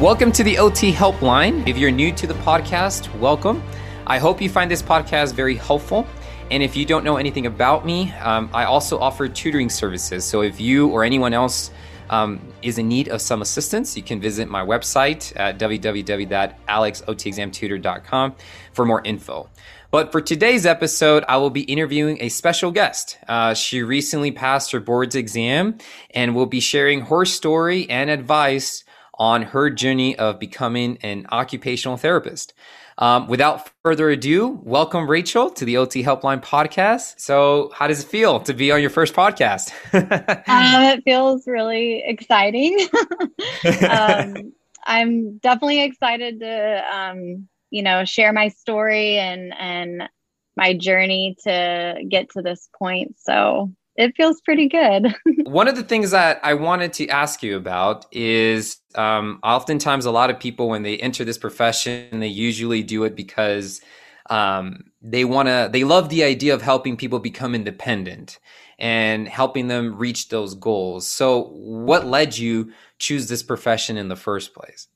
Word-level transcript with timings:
Welcome 0.00 0.32
to 0.32 0.42
the 0.42 0.56
OT 0.56 0.92
Helpline. 0.94 1.68
If 1.68 1.76
you're 1.76 1.90
new 1.90 2.10
to 2.12 2.26
the 2.26 2.32
podcast, 2.32 3.14
welcome. 3.18 3.62
I 4.06 4.16
hope 4.16 4.40
you 4.40 4.48
find 4.48 4.70
this 4.70 4.80
podcast 4.80 5.34
very 5.34 5.56
helpful. 5.56 6.06
And 6.50 6.62
if 6.62 6.74
you 6.74 6.86
don't 6.86 7.04
know 7.04 7.18
anything 7.18 7.44
about 7.44 7.84
me, 7.84 8.10
um, 8.12 8.48
I 8.54 8.64
also 8.64 8.98
offer 8.98 9.28
tutoring 9.28 9.68
services. 9.68 10.24
So 10.24 10.40
if 10.40 10.58
you 10.58 10.88
or 10.88 11.04
anyone 11.04 11.34
else 11.34 11.70
um, 12.08 12.40
is 12.62 12.78
in 12.78 12.88
need 12.88 13.08
of 13.08 13.20
some 13.20 13.42
assistance, 13.42 13.94
you 13.94 14.02
can 14.02 14.22
visit 14.22 14.48
my 14.48 14.64
website 14.64 15.34
at 15.36 15.58
www.alexotexamtutor.com 15.58 18.34
for 18.72 18.86
more 18.86 19.02
info. 19.04 19.50
But 19.90 20.12
for 20.12 20.22
today's 20.22 20.64
episode, 20.64 21.24
I 21.28 21.36
will 21.36 21.50
be 21.50 21.64
interviewing 21.64 22.16
a 22.22 22.30
special 22.30 22.70
guest. 22.70 23.18
Uh, 23.28 23.52
she 23.52 23.82
recently 23.82 24.32
passed 24.32 24.72
her 24.72 24.80
board's 24.80 25.14
exam 25.14 25.76
and 26.14 26.34
will 26.34 26.46
be 26.46 26.60
sharing 26.60 27.02
her 27.02 27.26
story 27.26 27.86
and 27.90 28.08
advice 28.08 28.82
on 29.20 29.42
her 29.42 29.68
journey 29.68 30.16
of 30.16 30.40
becoming 30.40 30.96
an 31.02 31.26
occupational 31.30 31.98
therapist. 31.98 32.54
Um, 32.96 33.28
without 33.28 33.70
further 33.84 34.10
ado, 34.10 34.60
welcome 34.62 35.08
Rachel 35.08 35.50
to 35.50 35.64
the 35.64 35.76
OT 35.76 36.02
Helpline 36.02 36.42
podcast. 36.42 37.20
So, 37.20 37.70
how 37.74 37.86
does 37.86 38.02
it 38.02 38.08
feel 38.08 38.40
to 38.40 38.54
be 38.54 38.72
on 38.72 38.80
your 38.80 38.90
first 38.90 39.14
podcast? 39.14 39.72
um, 39.94 40.02
it 40.82 41.04
feels 41.04 41.46
really 41.46 42.02
exciting. 42.04 42.78
um, 43.88 44.52
I'm 44.86 45.38
definitely 45.38 45.82
excited 45.82 46.40
to, 46.40 46.84
um, 46.94 47.48
you 47.70 47.82
know, 47.82 48.04
share 48.04 48.32
my 48.32 48.48
story 48.48 49.18
and 49.18 49.54
and 49.58 50.02
my 50.56 50.74
journey 50.74 51.36
to 51.44 52.02
get 52.08 52.30
to 52.30 52.42
this 52.42 52.68
point. 52.78 53.16
So, 53.18 53.70
it 53.96 54.14
feels 54.16 54.40
pretty 54.40 54.68
good. 54.68 55.14
One 55.44 55.68
of 55.68 55.76
the 55.76 55.82
things 55.82 56.10
that 56.12 56.40
I 56.42 56.54
wanted 56.54 56.92
to 56.94 57.08
ask 57.08 57.42
you 57.42 57.56
about 57.56 58.06
is 58.12 58.78
um, 58.94 59.40
oftentimes 59.42 60.04
a 60.04 60.10
lot 60.10 60.30
of 60.30 60.38
people, 60.38 60.68
when 60.68 60.82
they 60.82 60.98
enter 60.98 61.24
this 61.24 61.38
profession, 61.38 62.20
they 62.20 62.28
usually 62.28 62.82
do 62.82 63.04
it 63.04 63.14
because 63.14 63.80
um, 64.28 64.84
they 65.02 65.24
want 65.24 65.48
to, 65.48 65.68
they 65.72 65.84
love 65.84 66.08
the 66.08 66.24
idea 66.24 66.54
of 66.54 66.62
helping 66.62 66.96
people 66.96 67.18
become 67.18 67.54
independent 67.54 68.38
and 68.78 69.28
helping 69.28 69.68
them 69.68 69.96
reach 69.96 70.28
those 70.28 70.54
goals. 70.54 71.06
So, 71.06 71.50
what 71.50 72.06
led 72.06 72.38
you 72.38 72.72
choose 72.98 73.28
this 73.28 73.42
profession 73.42 73.96
in 73.96 74.08
the 74.08 74.16
first 74.16 74.54
place? 74.54 74.88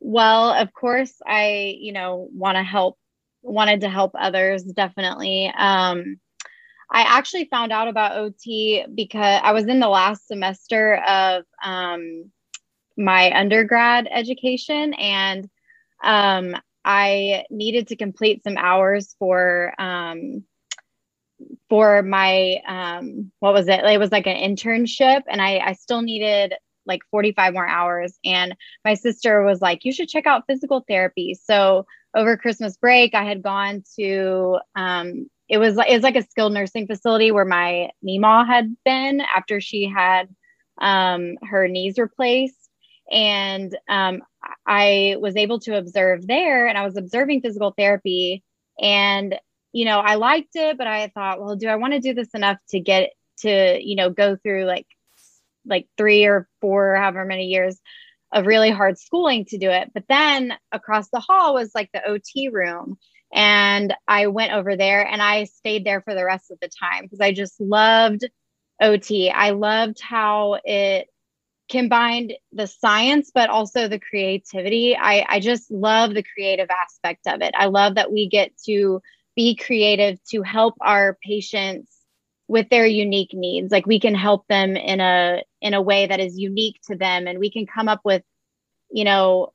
Well, 0.00 0.50
of 0.50 0.72
course, 0.72 1.14
I, 1.26 1.76
you 1.78 1.92
know, 1.92 2.28
want 2.32 2.56
to 2.56 2.62
help, 2.62 2.98
wanted 3.42 3.82
to 3.82 3.88
help 3.88 4.12
others, 4.18 4.64
definitely. 4.64 5.52
Um, 5.56 6.18
I 6.90 7.02
actually 7.02 7.44
found 7.46 7.72
out 7.72 7.88
about 7.88 8.16
OT 8.16 8.84
because 8.94 9.40
I 9.42 9.52
was 9.52 9.66
in 9.66 9.80
the 9.80 9.88
last 9.88 10.26
semester 10.26 10.96
of 10.96 11.44
um, 11.62 12.30
my 12.96 13.30
undergrad 13.38 14.08
education 14.10 14.94
and 14.94 15.48
um, 16.02 16.56
I 16.84 17.44
needed 17.50 17.88
to 17.88 17.96
complete 17.96 18.42
some 18.42 18.56
hours 18.56 19.14
for 19.18 19.74
um, 19.78 20.44
for 21.68 22.02
my 22.02 22.60
um, 22.66 23.30
what 23.40 23.52
was 23.52 23.68
it? 23.68 23.84
It 23.84 23.98
was 23.98 24.10
like 24.10 24.26
an 24.26 24.36
internship, 24.36 25.22
and 25.28 25.40
I, 25.40 25.58
I 25.58 25.72
still 25.74 26.02
needed 26.02 26.54
like 26.86 27.02
45 27.10 27.52
more 27.52 27.68
hours. 27.68 28.18
And 28.24 28.56
my 28.84 28.94
sister 28.94 29.42
was 29.42 29.60
like, 29.60 29.84
"You 29.84 29.92
should 29.92 30.08
check 30.08 30.26
out 30.26 30.44
physical 30.46 30.84
therapy." 30.88 31.34
So 31.34 31.86
over 32.16 32.36
Christmas 32.36 32.76
break, 32.76 33.14
I 33.14 33.24
had 33.24 33.42
gone 33.42 33.82
to 33.98 34.58
um, 34.74 35.28
it 35.48 35.58
was 35.58 35.74
like 35.74 35.90
it 35.90 35.94
was 35.94 36.02
like 36.02 36.16
a 36.16 36.22
skilled 36.22 36.52
nursing 36.52 36.86
facility 36.86 37.30
where 37.30 37.44
my 37.44 37.90
Mima 38.02 38.44
had 38.46 38.76
been 38.84 39.20
after 39.20 39.60
she 39.60 39.86
had 39.88 40.28
um, 40.80 41.36
her 41.42 41.68
knees 41.68 41.98
replaced. 41.98 42.54
And 43.10 43.76
um, 43.88 44.22
I 44.66 45.16
was 45.18 45.36
able 45.36 45.60
to 45.60 45.78
observe 45.78 46.26
there, 46.26 46.66
and 46.66 46.76
I 46.76 46.84
was 46.84 46.96
observing 46.96 47.40
physical 47.40 47.72
therapy. 47.76 48.44
And 48.80 49.34
you 49.72 49.84
know, 49.84 49.98
I 49.98 50.16
liked 50.16 50.54
it, 50.54 50.76
but 50.76 50.86
I 50.86 51.08
thought, 51.08 51.40
well, 51.40 51.56
do 51.56 51.68
I 51.68 51.76
want 51.76 51.94
to 51.94 52.00
do 52.00 52.14
this 52.14 52.30
enough 52.34 52.58
to 52.70 52.80
get 52.80 53.12
to 53.38 53.78
you 53.82 53.96
know 53.96 54.10
go 54.10 54.36
through 54.36 54.64
like 54.64 54.86
like 55.64 55.88
three 55.96 56.26
or 56.26 56.48
four, 56.60 56.96
however 56.96 57.24
many 57.24 57.46
years 57.46 57.80
of 58.30 58.46
really 58.46 58.70
hard 58.70 58.98
schooling 58.98 59.46
to 59.46 59.58
do 59.58 59.70
it? 59.70 59.90
But 59.94 60.04
then 60.08 60.52
across 60.70 61.08
the 61.08 61.20
hall 61.20 61.54
was 61.54 61.70
like 61.74 61.90
the 61.92 62.06
OT 62.06 62.48
room 62.48 62.98
and 63.32 63.94
I 64.06 64.28
went 64.28 64.52
over 64.52 64.76
there 64.76 65.06
and 65.06 65.22
I 65.22 65.44
stayed 65.44 65.84
there 65.84 66.00
for 66.00 66.14
the 66.14 66.24
rest 66.24 66.50
of 66.50 66.58
the 66.60 66.68
time 66.68 67.04
because 67.04 67.20
I 67.20 67.32
just 67.32 67.60
loved 67.60 68.28
OT. 68.80 69.30
I 69.30 69.50
loved 69.50 70.00
how 70.00 70.58
it 70.64 71.08
combined 71.68 72.32
the 72.52 72.66
science 72.66 73.30
but 73.34 73.50
also 73.50 73.88
the 73.88 73.98
creativity. 73.98 74.96
I, 74.96 75.24
I 75.28 75.40
just 75.40 75.70
love 75.70 76.14
the 76.14 76.22
creative 76.22 76.68
aspect 76.70 77.26
of 77.26 77.42
it. 77.42 77.54
I 77.56 77.66
love 77.66 77.96
that 77.96 78.10
we 78.12 78.28
get 78.28 78.52
to 78.66 79.02
be 79.36 79.54
creative 79.54 80.18
to 80.30 80.42
help 80.42 80.74
our 80.80 81.18
patients 81.22 81.94
with 82.48 82.70
their 82.70 82.86
unique 82.86 83.34
needs. 83.34 83.70
Like 83.70 83.86
we 83.86 84.00
can 84.00 84.14
help 84.14 84.46
them 84.48 84.76
in 84.76 85.00
a 85.00 85.42
in 85.60 85.74
a 85.74 85.82
way 85.82 86.06
that 86.06 86.20
is 86.20 86.38
unique 86.38 86.80
to 86.88 86.96
them 86.96 87.26
and 87.26 87.38
we 87.38 87.50
can 87.50 87.66
come 87.66 87.88
up 87.88 88.00
with 88.04 88.22
you 88.90 89.04
know 89.04 89.52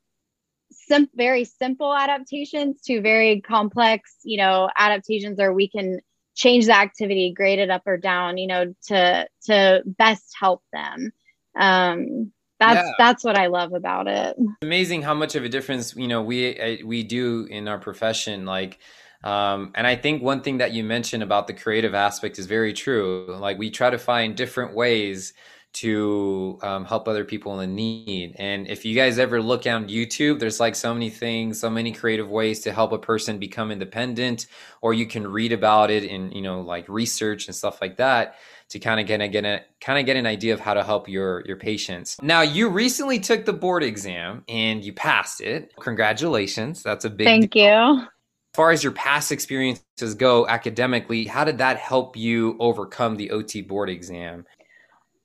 some 0.88 1.10
very 1.16 1.46
simple 1.46 1.94
adaptations 1.94 2.82
to 2.84 3.02
very 3.02 3.42
complex, 3.42 4.16
you 4.24 4.38
know, 4.38 4.70
adaptations 4.78 5.40
or 5.40 5.54
we 5.54 5.70
can 5.70 6.00
change 6.36 6.66
the 6.66 6.76
activity, 6.76 7.34
grade 7.36 7.60
it 7.60 7.70
up 7.70 7.84
or 7.86 7.98
down, 7.98 8.38
you 8.38 8.48
know, 8.48 8.74
to 8.88 9.28
to 9.46 9.84
best 9.86 10.36
help 10.40 10.64
them. 10.72 11.12
Um 11.60 12.32
that's 12.60 12.88
yeah. 12.88 12.94
that's 12.98 13.24
what 13.24 13.38
I 13.38 13.48
love 13.48 13.74
about 13.74 14.08
it. 14.08 14.38
Amazing 14.62 15.02
how 15.02 15.14
much 15.14 15.36
of 15.36 15.44
a 15.44 15.50
difference, 15.50 15.96
you 15.96 16.08
know, 16.08 16.22
we 16.22 16.82
we 16.86 17.04
do 17.04 17.48
in 17.50 17.68
our 17.68 17.80
profession 17.80 18.46
like 18.46 18.80
um, 19.24 19.72
and 19.76 19.88
I 19.88 19.96
think 19.96 20.22
one 20.22 20.42
thing 20.42 20.58
that 20.58 20.74
you 20.74 20.84
mentioned 20.84 21.24
about 21.24 21.48
the 21.48 21.54
creative 21.54 21.94
aspect 21.94 22.38
is 22.40 22.46
very 22.46 22.74
true. 22.74 23.26
Like 23.40 23.58
we 23.58 23.72
try 23.72 23.90
to 23.90 23.98
find 23.98 24.36
different 24.36 24.76
ways 24.76 25.34
to 25.74 26.60
um, 26.62 26.86
help 26.86 27.08
other 27.08 27.26
people 27.26 27.60
in 27.60 27.76
need. 27.76 28.36
And 28.38 28.68
if 28.68 28.86
you 28.86 28.96
guys 28.96 29.18
ever 29.18 29.42
look 29.42 29.66
on 29.66 29.90
YouTube, 29.90 30.40
there's 30.40 30.60
like 30.60 30.76
so 30.76 30.94
many 30.94 31.10
things, 31.10 31.60
so 31.60 31.70
many 31.70 31.92
creative 31.92 32.30
ways 32.30 32.62
to 32.62 32.72
help 32.72 32.92
a 32.92 32.98
person 33.00 33.40
become 33.40 33.72
independent, 33.72 34.46
or 34.82 34.94
you 34.94 35.08
can 35.08 35.26
read 35.28 35.52
about 35.52 35.90
it 35.90 36.04
in 36.04 36.32
you 36.32 36.42
know 36.42 36.62
like 36.62 36.88
research 36.88 37.48
and 37.48 37.56
stuff 37.56 37.82
like 37.82 37.98
that 37.98 38.36
to 38.70 38.80
kind 38.80 39.00
of 39.00 39.08
get 39.08 39.22
a, 39.22 39.28
get 39.28 39.46
a 39.46 39.62
kind 39.82 40.00
of 40.00 40.06
get 40.06 40.16
an 40.16 40.26
idea 40.26 40.54
of 40.54 40.60
how 40.60 40.74
to 40.74 40.84
help 40.84 41.10
your 41.10 41.44
your 41.46 41.58
patients. 41.58 42.18
Now, 42.22 42.42
you 42.42 42.70
recently 42.70 43.20
took 43.20 43.46
the 43.46 43.54
board 43.54 43.84
exam 43.84 44.44
and 44.48 44.84
you 44.84 44.94
passed 44.94 45.42
it. 45.42 45.74
Congratulations! 45.80 46.84
That's 46.84 47.06
a 47.06 47.10
big. 47.10 47.26
Thank 47.26 47.52
deal. 47.52 47.96
you. 47.96 48.02
As 48.02 48.58
far 48.58 48.70
as 48.70 48.84
your 48.84 48.94
past 48.94 49.32
experiences 49.32 50.14
go 50.14 50.48
academically, 50.48 51.26
how 51.26 51.44
did 51.44 51.58
that 51.58 51.78
help 51.78 52.16
you 52.16 52.56
overcome 52.60 53.16
the 53.16 53.32
OT 53.32 53.62
board 53.62 53.90
exam? 53.90 54.46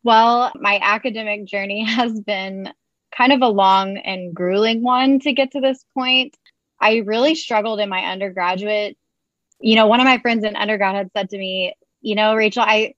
Well, 0.08 0.52
my 0.58 0.80
academic 0.82 1.44
journey 1.44 1.84
has 1.86 2.18
been 2.18 2.72
kind 3.14 3.30
of 3.30 3.42
a 3.42 3.48
long 3.48 3.98
and 3.98 4.34
grueling 4.34 4.82
one 4.82 5.20
to 5.20 5.34
get 5.34 5.50
to 5.50 5.60
this 5.60 5.84
point. 5.92 6.34
I 6.80 7.02
really 7.04 7.34
struggled 7.34 7.78
in 7.78 7.90
my 7.90 8.06
undergraduate. 8.06 8.96
You 9.60 9.76
know, 9.76 9.86
one 9.86 10.00
of 10.00 10.06
my 10.06 10.16
friends 10.16 10.44
in 10.44 10.56
undergrad 10.56 10.94
had 10.94 11.10
said 11.14 11.28
to 11.28 11.36
me, 11.36 11.74
you 12.00 12.14
know, 12.14 12.34
Rachel, 12.34 12.62
I, 12.62 12.94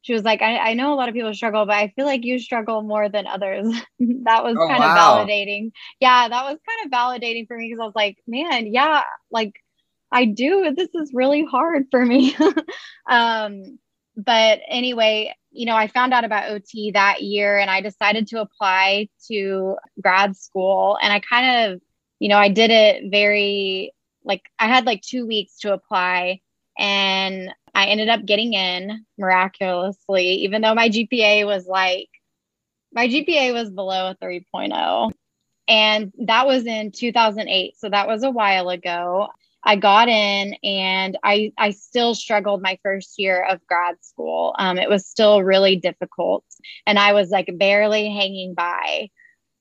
she 0.00 0.14
was 0.14 0.22
like, 0.22 0.40
I, 0.40 0.70
I 0.70 0.72
know 0.72 0.94
a 0.94 0.96
lot 0.96 1.10
of 1.10 1.14
people 1.14 1.34
struggle, 1.34 1.66
but 1.66 1.76
I 1.76 1.92
feel 1.96 2.06
like 2.06 2.24
you 2.24 2.38
struggle 2.38 2.80
more 2.80 3.10
than 3.10 3.26
others. 3.26 3.66
that 3.98 4.42
was 4.42 4.56
oh, 4.58 4.66
kind 4.66 4.80
wow. 4.80 5.20
of 5.20 5.28
validating. 5.28 5.72
Yeah, 6.00 6.28
that 6.30 6.44
was 6.44 6.58
kind 6.66 6.86
of 6.86 6.90
validating 6.90 7.46
for 7.46 7.58
me 7.58 7.68
because 7.68 7.82
I 7.82 7.84
was 7.84 7.94
like, 7.94 8.16
man, 8.26 8.72
yeah, 8.72 9.02
like 9.30 9.52
I 10.10 10.24
do. 10.24 10.72
This 10.74 10.94
is 10.94 11.10
really 11.12 11.44
hard 11.44 11.88
for 11.90 12.02
me. 12.02 12.34
um, 13.06 13.78
but 14.16 14.60
anyway, 14.66 15.34
you 15.54 15.66
know, 15.66 15.76
I 15.76 15.86
found 15.86 16.12
out 16.12 16.24
about 16.24 16.50
OT 16.50 16.90
that 16.92 17.22
year 17.22 17.58
and 17.58 17.70
I 17.70 17.80
decided 17.80 18.26
to 18.28 18.40
apply 18.40 19.08
to 19.28 19.76
grad 20.00 20.36
school. 20.36 20.98
And 21.00 21.12
I 21.12 21.20
kind 21.20 21.72
of, 21.72 21.80
you 22.18 22.28
know, 22.28 22.36
I 22.38 22.48
did 22.48 22.70
it 22.70 23.10
very, 23.10 23.92
like, 24.24 24.42
I 24.58 24.66
had 24.66 24.84
like 24.84 25.00
two 25.00 25.26
weeks 25.26 25.60
to 25.60 25.72
apply 25.72 26.40
and 26.76 27.54
I 27.74 27.86
ended 27.86 28.08
up 28.08 28.24
getting 28.24 28.52
in 28.54 29.04
miraculously, 29.16 30.26
even 30.44 30.60
though 30.60 30.74
my 30.74 30.88
GPA 30.88 31.46
was 31.46 31.66
like, 31.66 32.08
my 32.92 33.08
GPA 33.08 33.52
was 33.52 33.70
below 33.70 34.10
a 34.10 34.16
3.0. 34.16 35.12
And 35.66 36.12
that 36.18 36.46
was 36.46 36.66
in 36.66 36.90
2008. 36.92 37.78
So 37.78 37.88
that 37.88 38.06
was 38.06 38.22
a 38.22 38.30
while 38.30 38.68
ago. 38.68 39.28
I 39.64 39.76
got 39.76 40.08
in 40.08 40.54
and 40.62 41.18
I 41.22 41.52
I 41.56 41.70
still 41.70 42.14
struggled 42.14 42.62
my 42.62 42.78
first 42.82 43.14
year 43.18 43.42
of 43.42 43.66
grad 43.66 43.96
school. 44.02 44.54
Um, 44.58 44.78
it 44.78 44.90
was 44.90 45.06
still 45.06 45.42
really 45.42 45.76
difficult, 45.76 46.44
and 46.86 46.98
I 46.98 47.14
was 47.14 47.30
like 47.30 47.50
barely 47.58 48.08
hanging 48.10 48.54
by. 48.54 49.10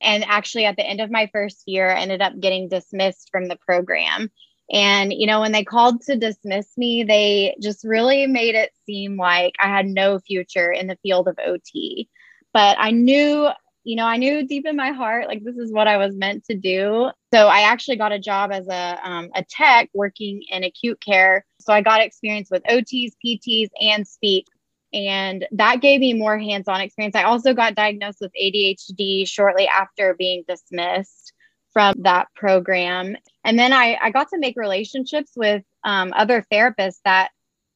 And 0.01 0.25
actually, 0.25 0.65
at 0.65 0.75
the 0.75 0.85
end 0.85 1.00
of 1.00 1.09
my 1.09 1.29
first 1.31 1.63
year, 1.65 1.89
I 1.89 2.01
ended 2.01 2.21
up 2.21 2.38
getting 2.39 2.67
dismissed 2.67 3.29
from 3.31 3.47
the 3.47 3.57
program. 3.65 4.29
And 4.71 5.13
you 5.13 5.27
know, 5.27 5.41
when 5.41 5.53
they 5.53 5.63
called 5.63 6.01
to 6.03 6.17
dismiss 6.17 6.77
me, 6.77 7.03
they 7.03 7.56
just 7.61 7.83
really 7.83 8.27
made 8.27 8.56
it 8.56 8.71
seem 8.85 9.17
like 9.17 9.56
I 9.61 9.67
had 9.67 9.88
no 9.88 10.19
future 10.19 10.71
in 10.71 10.88
the 10.88 10.97
field 11.03 11.27
of 11.27 11.39
OT. 11.45 12.09
But 12.53 12.77
I 12.79 12.91
knew 12.91 13.49
you 13.83 13.95
know, 13.95 14.06
I 14.06 14.18
knew 14.18 14.47
deep 14.47 14.65
in 14.65 14.75
my 14.75 14.91
heart, 14.91 15.27
like 15.27 15.44
this 15.44 15.57
is 15.57 15.71
what 15.71 15.88
I 15.88 15.97
was 15.97 16.15
meant 16.15 16.45
to 16.45 16.56
do. 16.56 17.09
So 17.33 17.47
I 17.47 17.62
actually 17.62 17.97
got 17.97 18.12
a 18.12 18.19
job 18.19 18.51
as 18.51 18.68
a, 18.68 19.00
um, 19.03 19.30
a 19.35 19.44
tech 19.44 19.89
working 19.94 20.41
in 20.50 20.63
acute 20.63 21.01
care. 21.01 21.45
So 21.59 21.74
I 21.74 21.81
got 21.81 22.01
experience 22.01 22.50
with 22.50 22.63
OTs, 22.63 23.12
PTs, 23.25 23.69
and 23.81 24.07
speech. 24.07 24.47
And 24.94 25.45
that 25.51 25.81
gave 25.81 26.00
me 26.00 26.13
more 26.13 26.38
hands 26.38 26.68
on 26.68 26.80
experience. 26.80 27.15
I 27.15 27.24
also 27.24 27.53
got 27.53 27.75
diagnosed 27.75 28.19
with 28.21 28.31
ADHD 28.41 29.27
shortly 29.27 29.68
after 29.68 30.13
being 30.13 30.44
dismissed 30.47 31.33
from 31.74 31.95
that 32.03 32.27
program. 32.35 33.18
And 33.44 33.57
then 33.57 33.74
I, 33.74 33.97
I 34.00 34.12
got 34.12 34.30
to 34.30 34.38
make 34.38 34.56
relationships 34.56 35.31
with 35.35 35.63
um, 35.83 36.13
other 36.15 36.45
therapists 36.51 37.00
that 37.03 37.31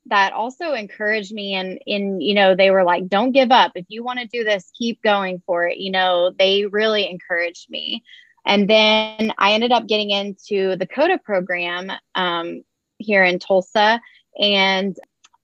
that 0.09 0.33
also 0.33 0.73
encouraged 0.73 1.33
me 1.33 1.53
and 1.53 1.79
in 1.85 2.21
you 2.21 2.33
know 2.33 2.55
they 2.55 2.71
were 2.71 2.83
like 2.83 3.07
don't 3.07 3.31
give 3.31 3.51
up 3.51 3.71
if 3.75 3.85
you 3.89 4.03
want 4.03 4.19
to 4.19 4.27
do 4.27 4.43
this 4.43 4.71
keep 4.77 5.01
going 5.01 5.41
for 5.45 5.67
it 5.67 5.77
you 5.77 5.91
know 5.91 6.31
they 6.37 6.65
really 6.65 7.09
encouraged 7.09 7.69
me 7.69 8.03
and 8.45 8.69
then 8.69 9.33
i 9.37 9.53
ended 9.53 9.71
up 9.71 9.87
getting 9.87 10.11
into 10.11 10.75
the 10.77 10.87
COTA 10.87 11.19
program 11.23 11.91
um, 12.15 12.63
here 12.97 13.23
in 13.23 13.39
tulsa 13.39 14.01
and 14.39 14.97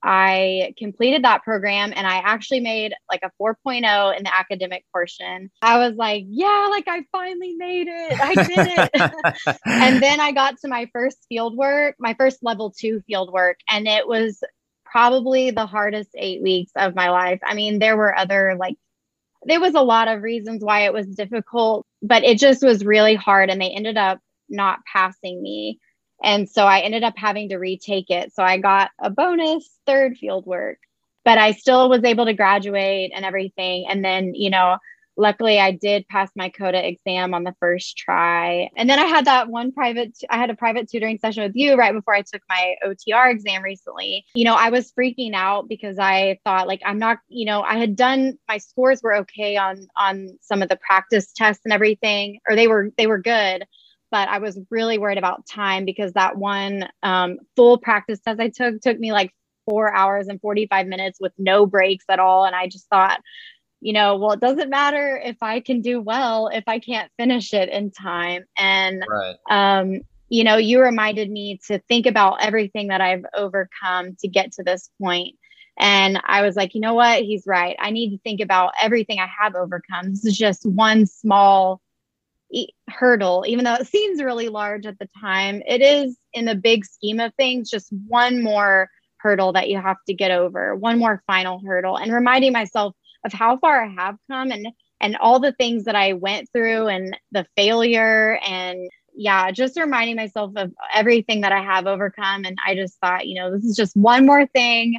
I 0.04 0.74
completed 0.76 1.24
that 1.24 1.42
program 1.44 1.94
and 1.96 2.06
I 2.06 2.16
actually 2.16 2.60
made 2.60 2.92
like 3.10 3.22
a 3.22 3.30
4.0 3.40 4.16
in 4.16 4.22
the 4.22 4.36
academic 4.36 4.84
portion. 4.92 5.50
I 5.62 5.78
was 5.78 5.96
like, 5.96 6.24
yeah, 6.28 6.68
like 6.70 6.86
I 6.86 7.04
finally 7.10 7.54
made 7.54 7.88
it. 7.88 8.20
I 8.20 8.34
did 8.34 8.90
it. 8.94 9.60
and 9.64 10.02
then 10.02 10.20
I 10.20 10.32
got 10.32 10.58
to 10.58 10.68
my 10.68 10.90
first 10.92 11.24
field 11.30 11.56
work, 11.56 11.96
my 11.98 12.12
first 12.14 12.42
level 12.42 12.70
two 12.70 13.02
field 13.06 13.32
work, 13.32 13.56
and 13.70 13.88
it 13.88 14.06
was 14.06 14.44
probably 14.94 15.50
the 15.50 15.66
hardest 15.66 16.10
eight 16.14 16.40
weeks 16.40 16.70
of 16.76 16.94
my 16.94 17.10
life. 17.10 17.40
I 17.44 17.54
mean, 17.54 17.80
there 17.80 17.96
were 17.96 18.16
other 18.16 18.54
like, 18.56 18.76
there 19.42 19.58
was 19.58 19.74
a 19.74 19.82
lot 19.82 20.06
of 20.06 20.22
reasons 20.22 20.62
why 20.62 20.82
it 20.82 20.92
was 20.92 21.08
difficult, 21.08 21.84
but 22.00 22.22
it 22.22 22.38
just 22.38 22.62
was 22.62 22.84
really 22.84 23.16
hard. 23.16 23.50
And 23.50 23.60
they 23.60 23.70
ended 23.70 23.96
up 23.96 24.20
not 24.48 24.78
passing 24.90 25.42
me. 25.42 25.80
And 26.22 26.48
so 26.48 26.64
I 26.64 26.78
ended 26.78 27.02
up 27.02 27.14
having 27.16 27.48
to 27.48 27.56
retake 27.56 28.08
it. 28.08 28.32
So 28.34 28.44
I 28.44 28.58
got 28.58 28.92
a 29.00 29.10
bonus 29.10 29.68
third 29.84 30.16
field 30.16 30.46
work, 30.46 30.78
but 31.24 31.38
I 31.38 31.50
still 31.54 31.90
was 31.90 32.04
able 32.04 32.26
to 32.26 32.32
graduate 32.32 33.10
and 33.12 33.24
everything. 33.24 33.86
And 33.90 34.04
then, 34.04 34.32
you 34.36 34.50
know, 34.50 34.76
luckily 35.16 35.58
I 35.58 35.70
did 35.70 36.08
pass 36.08 36.30
my 36.36 36.48
COTA 36.48 36.86
exam 36.86 37.34
on 37.34 37.44
the 37.44 37.54
first 37.60 37.96
try. 37.96 38.70
And 38.76 38.88
then 38.88 38.98
I 38.98 39.04
had 39.04 39.26
that 39.26 39.48
one 39.48 39.72
private, 39.72 40.16
I 40.30 40.38
had 40.38 40.50
a 40.50 40.56
private 40.56 40.90
tutoring 40.90 41.18
session 41.18 41.42
with 41.42 41.52
you 41.54 41.76
right 41.76 41.92
before 41.92 42.14
I 42.14 42.22
took 42.22 42.42
my 42.48 42.74
OTR 42.84 43.30
exam 43.30 43.62
recently. 43.62 44.24
You 44.34 44.44
know, 44.44 44.54
I 44.54 44.70
was 44.70 44.92
freaking 44.92 45.34
out 45.34 45.68
because 45.68 45.98
I 45.98 46.38
thought 46.44 46.66
like, 46.66 46.82
I'm 46.84 46.98
not, 46.98 47.18
you 47.28 47.46
know, 47.46 47.62
I 47.62 47.78
had 47.78 47.96
done, 47.96 48.38
my 48.48 48.58
scores 48.58 49.02
were 49.02 49.16
okay 49.18 49.56
on, 49.56 49.86
on 49.96 50.38
some 50.40 50.62
of 50.62 50.68
the 50.68 50.78
practice 50.86 51.32
tests 51.32 51.62
and 51.64 51.72
everything, 51.72 52.40
or 52.48 52.56
they 52.56 52.68
were, 52.68 52.90
they 52.96 53.06
were 53.06 53.18
good 53.18 53.66
but 54.10 54.28
I 54.28 54.38
was 54.38 54.60
really 54.70 54.96
worried 54.96 55.18
about 55.18 55.44
time 55.44 55.84
because 55.84 56.12
that 56.12 56.36
one 56.36 56.88
um, 57.02 57.38
full 57.56 57.78
practice 57.78 58.20
test 58.20 58.38
I 58.38 58.48
took 58.48 58.80
took 58.80 58.96
me 58.96 59.10
like 59.10 59.34
four 59.66 59.92
hours 59.92 60.28
and 60.28 60.40
45 60.40 60.86
minutes 60.86 61.18
with 61.20 61.32
no 61.38 61.66
breaks 61.66 62.04
at 62.08 62.18
all. 62.18 62.44
And 62.44 62.54
I 62.54 62.68
just 62.68 62.88
thought, 62.88 63.20
you 63.84 63.92
know, 63.92 64.16
well, 64.16 64.32
it 64.32 64.40
doesn't 64.40 64.70
matter 64.70 65.20
if 65.22 65.36
I 65.42 65.60
can 65.60 65.82
do 65.82 66.00
well 66.00 66.48
if 66.48 66.64
I 66.66 66.78
can't 66.78 67.12
finish 67.18 67.52
it 67.52 67.68
in 67.68 67.90
time. 67.90 68.44
And, 68.56 69.04
right. 69.06 69.36
um, 69.50 70.00
you 70.30 70.42
know, 70.42 70.56
you 70.56 70.80
reminded 70.80 71.30
me 71.30 71.60
to 71.66 71.78
think 71.80 72.06
about 72.06 72.42
everything 72.42 72.88
that 72.88 73.02
I've 73.02 73.26
overcome 73.34 74.16
to 74.20 74.26
get 74.26 74.52
to 74.52 74.62
this 74.62 74.88
point. 74.98 75.36
And 75.78 76.18
I 76.24 76.40
was 76.40 76.56
like, 76.56 76.74
you 76.74 76.80
know 76.80 76.94
what? 76.94 77.24
He's 77.24 77.46
right. 77.46 77.76
I 77.78 77.90
need 77.90 78.12
to 78.12 78.18
think 78.22 78.40
about 78.40 78.72
everything 78.80 79.20
I 79.20 79.28
have 79.38 79.54
overcome. 79.54 80.12
This 80.12 80.24
is 80.24 80.38
just 80.38 80.64
one 80.64 81.04
small 81.04 81.82
hurdle, 82.88 83.44
even 83.46 83.66
though 83.66 83.74
it 83.74 83.86
seems 83.86 84.22
really 84.22 84.48
large 84.48 84.86
at 84.86 84.98
the 84.98 85.10
time, 85.20 85.60
it 85.66 85.82
is 85.82 86.16
in 86.32 86.46
the 86.46 86.54
big 86.54 86.86
scheme 86.86 87.20
of 87.20 87.34
things 87.34 87.68
just 87.68 87.92
one 88.08 88.42
more 88.42 88.88
hurdle 89.18 89.52
that 89.52 89.68
you 89.68 89.78
have 89.78 89.98
to 90.06 90.14
get 90.14 90.30
over, 90.30 90.74
one 90.74 90.98
more 90.98 91.22
final 91.26 91.60
hurdle, 91.66 91.96
and 91.98 92.14
reminding 92.14 92.52
myself 92.52 92.94
of 93.24 93.32
how 93.32 93.56
far 93.58 93.84
I 93.84 93.88
have 93.88 94.16
come 94.30 94.50
and 94.50 94.68
and 95.00 95.16
all 95.16 95.40
the 95.40 95.52
things 95.52 95.84
that 95.84 95.96
I 95.96 96.14
went 96.14 96.48
through 96.52 96.88
and 96.88 97.16
the 97.32 97.46
failure 97.56 98.38
and 98.46 98.88
yeah, 99.16 99.50
just 99.50 99.78
reminding 99.78 100.16
myself 100.16 100.52
of 100.56 100.72
everything 100.92 101.42
that 101.42 101.52
I 101.52 101.62
have 101.62 101.86
overcome. 101.86 102.44
And 102.44 102.58
I 102.66 102.74
just 102.74 102.98
thought, 103.00 103.28
you 103.28 103.36
know, 103.36 103.52
this 103.52 103.64
is 103.64 103.76
just 103.76 103.96
one 103.96 104.26
more 104.26 104.46
thing 104.46 104.98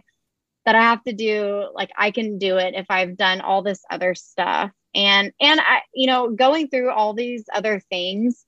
that 0.65 0.75
I 0.75 0.81
have 0.81 1.03
to 1.03 1.13
do. 1.13 1.67
Like 1.73 1.89
I 1.97 2.11
can 2.11 2.37
do 2.37 2.57
it 2.57 2.75
if 2.75 2.85
I've 2.89 3.17
done 3.17 3.41
all 3.41 3.61
this 3.61 3.81
other 3.89 4.15
stuff 4.15 4.71
and 4.95 5.33
and 5.39 5.59
i 5.59 5.81
you 5.93 6.07
know 6.07 6.31
going 6.31 6.67
through 6.69 6.89
all 6.89 7.13
these 7.13 7.43
other 7.53 7.79
things 7.89 8.45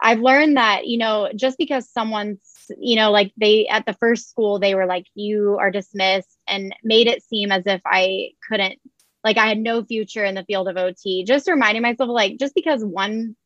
i've 0.00 0.20
learned 0.20 0.56
that 0.56 0.86
you 0.86 0.96
know 0.96 1.28
just 1.34 1.58
because 1.58 1.90
someone's 1.90 2.40
you 2.78 2.96
know 2.96 3.10
like 3.10 3.32
they 3.36 3.66
at 3.66 3.84
the 3.84 3.92
first 3.94 4.30
school 4.30 4.58
they 4.58 4.74
were 4.74 4.86
like 4.86 5.04
you 5.14 5.58
are 5.60 5.70
dismissed 5.70 6.38
and 6.46 6.74
made 6.84 7.08
it 7.08 7.22
seem 7.22 7.50
as 7.50 7.64
if 7.66 7.80
i 7.84 8.28
couldn't 8.48 8.78
like 9.24 9.38
i 9.38 9.46
had 9.46 9.58
no 9.58 9.84
future 9.84 10.24
in 10.24 10.34
the 10.34 10.44
field 10.44 10.68
of 10.68 10.76
ot 10.76 11.26
just 11.26 11.48
reminding 11.48 11.82
myself 11.82 12.08
like 12.08 12.38
just 12.38 12.54
because 12.54 12.84
one 12.84 13.36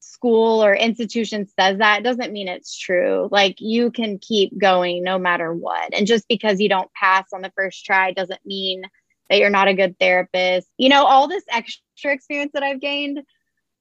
school 0.00 0.64
or 0.64 0.74
institution 0.74 1.46
says 1.58 1.78
that 1.78 2.04
doesn't 2.04 2.32
mean 2.32 2.48
it's 2.48 2.78
true 2.78 3.28
like 3.32 3.56
you 3.58 3.90
can 3.90 4.18
keep 4.18 4.56
going 4.56 5.02
no 5.02 5.18
matter 5.18 5.52
what 5.52 5.92
and 5.94 6.06
just 6.06 6.26
because 6.28 6.60
you 6.60 6.68
don't 6.68 6.92
pass 6.92 7.24
on 7.32 7.42
the 7.42 7.52
first 7.56 7.84
try 7.84 8.12
doesn't 8.12 8.40
mean 8.44 8.82
that 9.28 9.38
you're 9.38 9.50
not 9.50 9.68
a 9.68 9.74
good 9.74 9.98
therapist. 9.98 10.68
You 10.76 10.88
know, 10.88 11.04
all 11.04 11.28
this 11.28 11.44
extra 11.48 12.12
experience 12.12 12.52
that 12.54 12.62
I've 12.62 12.80
gained, 12.80 13.20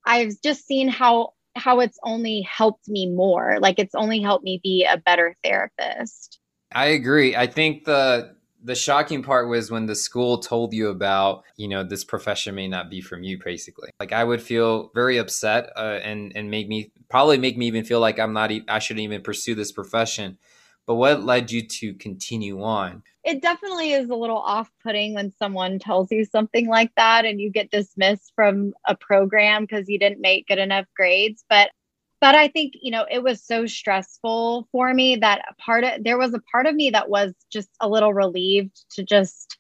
I've 0.05 0.33
just 0.43 0.65
seen 0.65 0.87
how 0.87 1.33
how 1.55 1.79
it's 1.79 1.97
only 2.03 2.41
helped 2.41 2.87
me 2.87 3.07
more. 3.07 3.59
Like 3.61 3.79
it's 3.79 3.95
only 3.95 4.19
helped 4.19 4.43
me 4.43 4.59
be 4.61 4.85
a 4.85 4.97
better 4.97 5.35
therapist. 5.43 6.39
I 6.73 6.87
agree. 6.87 7.35
I 7.35 7.47
think 7.47 7.85
the 7.85 8.34
the 8.65 8.75
shocking 8.75 9.23
part 9.23 9.47
was 9.47 9.71
when 9.71 9.85
the 9.85 9.95
school 9.95 10.39
told 10.39 10.73
you 10.73 10.89
about, 10.89 11.43
you 11.55 11.67
know, 11.67 11.83
this 11.83 12.03
profession 12.03 12.55
may 12.55 12.67
not 12.67 12.89
be 12.89 12.99
from 12.99 13.23
you 13.23 13.39
basically. 13.43 13.89
Like 13.99 14.11
I 14.11 14.23
would 14.23 14.41
feel 14.41 14.91
very 14.93 15.17
upset 15.17 15.71
uh, 15.75 15.99
and 16.03 16.31
and 16.35 16.51
make 16.51 16.67
me 16.67 16.91
probably 17.09 17.37
make 17.37 17.57
me 17.57 17.67
even 17.67 17.85
feel 17.85 17.99
like 17.99 18.19
I'm 18.19 18.33
not 18.33 18.51
I 18.67 18.79
shouldn't 18.79 19.03
even 19.03 19.21
pursue 19.21 19.55
this 19.55 19.71
profession 19.71 20.37
but 20.85 20.95
what 20.95 21.23
led 21.23 21.51
you 21.51 21.67
to 21.67 21.93
continue 21.95 22.61
on? 22.61 23.01
It 23.23 23.41
definitely 23.41 23.93
is 23.93 24.09
a 24.09 24.15
little 24.15 24.37
off 24.37 24.69
putting 24.83 25.15
when 25.15 25.33
someone 25.37 25.79
tells 25.79 26.11
you 26.11 26.25
something 26.25 26.67
like 26.67 26.91
that 26.95 27.25
and 27.25 27.41
you 27.41 27.51
get 27.51 27.71
dismissed 27.71 28.31
from 28.35 28.73
a 28.87 28.95
program 28.95 29.63
because 29.63 29.89
you 29.89 29.97
didn't 29.97 30.21
make 30.21 30.47
good 30.47 30.59
enough 30.59 30.85
grades. 30.95 31.43
But 31.49 31.71
but 32.21 32.35
I 32.35 32.47
think, 32.47 32.73
you 32.81 32.91
know, 32.91 33.05
it 33.09 33.21
was 33.21 33.43
so 33.43 33.65
stressful 33.65 34.67
for 34.71 34.93
me 34.93 35.17
that 35.17 35.43
part 35.57 35.83
of 35.83 36.03
there 36.03 36.17
was 36.17 36.33
a 36.33 36.41
part 36.51 36.65
of 36.65 36.75
me 36.75 36.91
that 36.91 37.09
was 37.09 37.33
just 37.51 37.69
a 37.79 37.89
little 37.89 38.13
relieved 38.13 38.77
to 38.91 39.03
just 39.03 39.57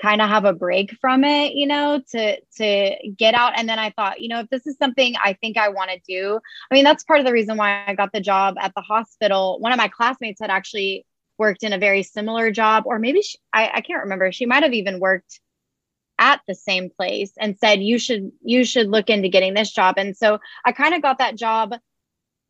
kind 0.00 0.20
of 0.20 0.28
have 0.28 0.44
a 0.44 0.52
break 0.52 0.92
from 1.00 1.22
it 1.22 1.52
you 1.54 1.64
know 1.64 2.02
to 2.10 2.36
to 2.56 2.96
get 3.16 3.34
out. 3.34 3.52
And 3.56 3.68
then 3.68 3.78
i 3.78 3.90
thought 3.90 4.20
you 4.20 4.28
know 4.28 4.40
if 4.40 4.48
this 4.48 4.66
is 4.66 4.76
something 4.76 5.14
i 5.22 5.34
think 5.34 5.56
i 5.56 5.68
want 5.68 5.90
to 5.90 6.00
do 6.08 6.40
i 6.70 6.74
mean 6.74 6.82
that's 6.82 7.04
part 7.04 7.20
of 7.20 7.26
the 7.26 7.32
reason 7.32 7.56
why 7.56 7.84
i 7.86 7.94
got 7.94 8.12
the 8.12 8.20
job 8.20 8.56
at 8.58 8.74
the 8.74 8.80
hospital. 8.80 9.60
One 9.60 9.72
of 9.72 9.78
my 9.78 9.88
classmates 9.88 10.40
had 10.40 10.50
actually 10.50 11.06
worked 11.38 11.62
in 11.62 11.72
a 11.72 11.78
very 11.78 12.02
similar 12.02 12.50
job 12.50 12.84
or 12.86 12.98
maybe 12.98 13.22
she, 13.22 13.38
I, 13.52 13.70
I 13.74 13.80
can't 13.80 14.02
remember. 14.02 14.32
She 14.32 14.46
might 14.46 14.64
have 14.64 14.74
even 14.74 15.00
worked 15.00 15.40
at 16.18 16.40
the 16.46 16.54
same 16.54 16.90
place 16.90 17.32
and 17.38 17.58
said 17.58 17.82
you 17.82 17.98
should 17.98 18.30
you 18.42 18.64
should 18.64 18.88
look 18.88 19.10
into 19.10 19.28
getting 19.28 19.54
this 19.54 19.72
job 19.72 19.94
and 19.96 20.16
so 20.16 20.38
i 20.64 20.72
kind 20.72 20.94
of 20.94 21.02
got 21.02 21.18
that 21.18 21.36
job 21.36 21.74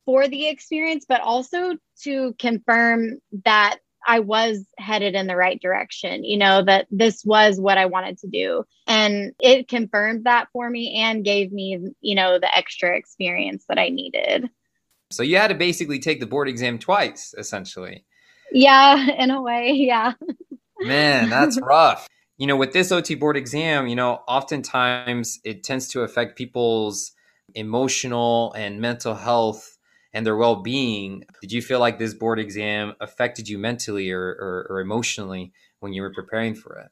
for 0.04 0.28
the 0.28 0.48
experience 0.48 1.04
but 1.08 1.20
also 1.20 1.76
to 2.02 2.34
confirm 2.38 3.18
that 3.44 3.78
I 4.06 4.20
was 4.20 4.66
headed 4.78 5.14
in 5.14 5.26
the 5.26 5.36
right 5.36 5.60
direction, 5.60 6.24
you 6.24 6.36
know, 6.36 6.62
that 6.64 6.86
this 6.90 7.24
was 7.24 7.60
what 7.60 7.78
I 7.78 7.86
wanted 7.86 8.18
to 8.18 8.26
do. 8.26 8.64
And 8.86 9.32
it 9.40 9.68
confirmed 9.68 10.24
that 10.24 10.48
for 10.52 10.68
me 10.68 10.94
and 10.96 11.24
gave 11.24 11.52
me, 11.52 11.78
you 12.00 12.14
know, 12.14 12.38
the 12.38 12.56
extra 12.56 12.96
experience 12.96 13.64
that 13.68 13.78
I 13.78 13.90
needed. 13.90 14.50
So 15.10 15.22
you 15.22 15.36
had 15.36 15.48
to 15.48 15.54
basically 15.54 15.98
take 15.98 16.20
the 16.20 16.26
board 16.26 16.48
exam 16.48 16.78
twice, 16.78 17.34
essentially. 17.36 18.04
Yeah, 18.50 19.10
in 19.18 19.30
a 19.30 19.40
way. 19.40 19.72
Yeah. 19.72 20.14
Man, 20.80 21.30
that's 21.30 21.60
rough. 21.60 22.08
You 22.38 22.46
know, 22.46 22.56
with 22.56 22.72
this 22.72 22.90
OT 22.92 23.14
board 23.14 23.36
exam, 23.36 23.86
you 23.86 23.96
know, 23.96 24.22
oftentimes 24.26 25.40
it 25.44 25.62
tends 25.62 25.88
to 25.88 26.02
affect 26.02 26.36
people's 26.36 27.12
emotional 27.54 28.52
and 28.54 28.80
mental 28.80 29.14
health 29.14 29.78
and 30.12 30.26
their 30.26 30.36
well-being. 30.36 31.24
Did 31.40 31.52
you 31.52 31.62
feel 31.62 31.78
like 31.80 31.98
this 31.98 32.14
board 32.14 32.38
exam 32.38 32.94
affected 33.00 33.48
you 33.48 33.58
mentally 33.58 34.10
or, 34.10 34.22
or, 34.22 34.66
or 34.70 34.80
emotionally 34.80 35.52
when 35.80 35.92
you 35.92 36.02
were 36.02 36.12
preparing 36.12 36.54
for 36.54 36.78
it? 36.78 36.90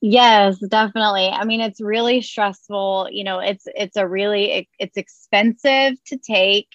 Yes 0.00 0.58
definitely. 0.68 1.28
I 1.28 1.44
mean 1.44 1.60
it's 1.60 1.80
really 1.80 2.22
stressful 2.22 3.08
you 3.10 3.24
know 3.24 3.40
it's 3.40 3.64
it's 3.74 3.96
a 3.96 4.06
really 4.06 4.52
it, 4.52 4.68
it's 4.78 4.96
expensive 4.96 6.02
to 6.06 6.16
take 6.18 6.68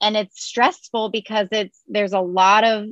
and 0.00 0.16
it's 0.16 0.42
stressful 0.44 1.10
because 1.10 1.48
it's 1.52 1.82
there's 1.88 2.12
a 2.12 2.20
lot 2.20 2.64
of 2.64 2.86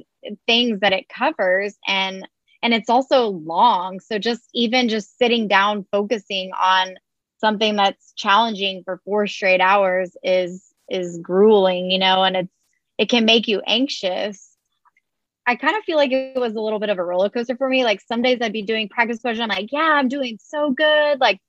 things 0.46 0.80
that 0.80 0.92
it 0.92 1.08
covers 1.08 1.76
and 1.86 2.28
and 2.64 2.74
it's 2.74 2.90
also 2.90 3.28
long 3.28 4.00
so 4.00 4.18
just 4.18 4.42
even 4.54 4.88
just 4.88 5.16
sitting 5.16 5.46
down 5.46 5.86
focusing 5.92 6.50
on 6.60 6.96
something 7.44 7.76
that's 7.76 8.12
challenging 8.16 8.82
for 8.84 9.00
four 9.04 9.26
straight 9.26 9.60
hours 9.60 10.16
is 10.22 10.72
is 10.88 11.18
grueling, 11.18 11.90
you 11.90 11.98
know, 11.98 12.22
and 12.24 12.36
it's 12.36 12.54
it 12.96 13.08
can 13.08 13.24
make 13.24 13.48
you 13.48 13.60
anxious. 13.66 14.56
I 15.46 15.56
kind 15.56 15.76
of 15.76 15.84
feel 15.84 15.96
like 15.96 16.12
it 16.12 16.38
was 16.38 16.54
a 16.54 16.60
little 16.60 16.78
bit 16.78 16.90
of 16.90 16.98
a 16.98 17.04
roller 17.04 17.28
coaster 17.28 17.56
for 17.56 17.68
me. 17.68 17.84
Like 17.84 18.00
some 18.00 18.22
days 18.22 18.38
I'd 18.40 18.52
be 18.52 18.62
doing 18.62 18.88
practice 18.88 19.18
question. 19.18 19.42
I'm 19.42 19.48
like, 19.48 19.72
yeah, 19.72 19.80
I'm 19.80 20.08
doing 20.08 20.38
so 20.40 20.70
good. 20.70 21.20
Like 21.20 21.40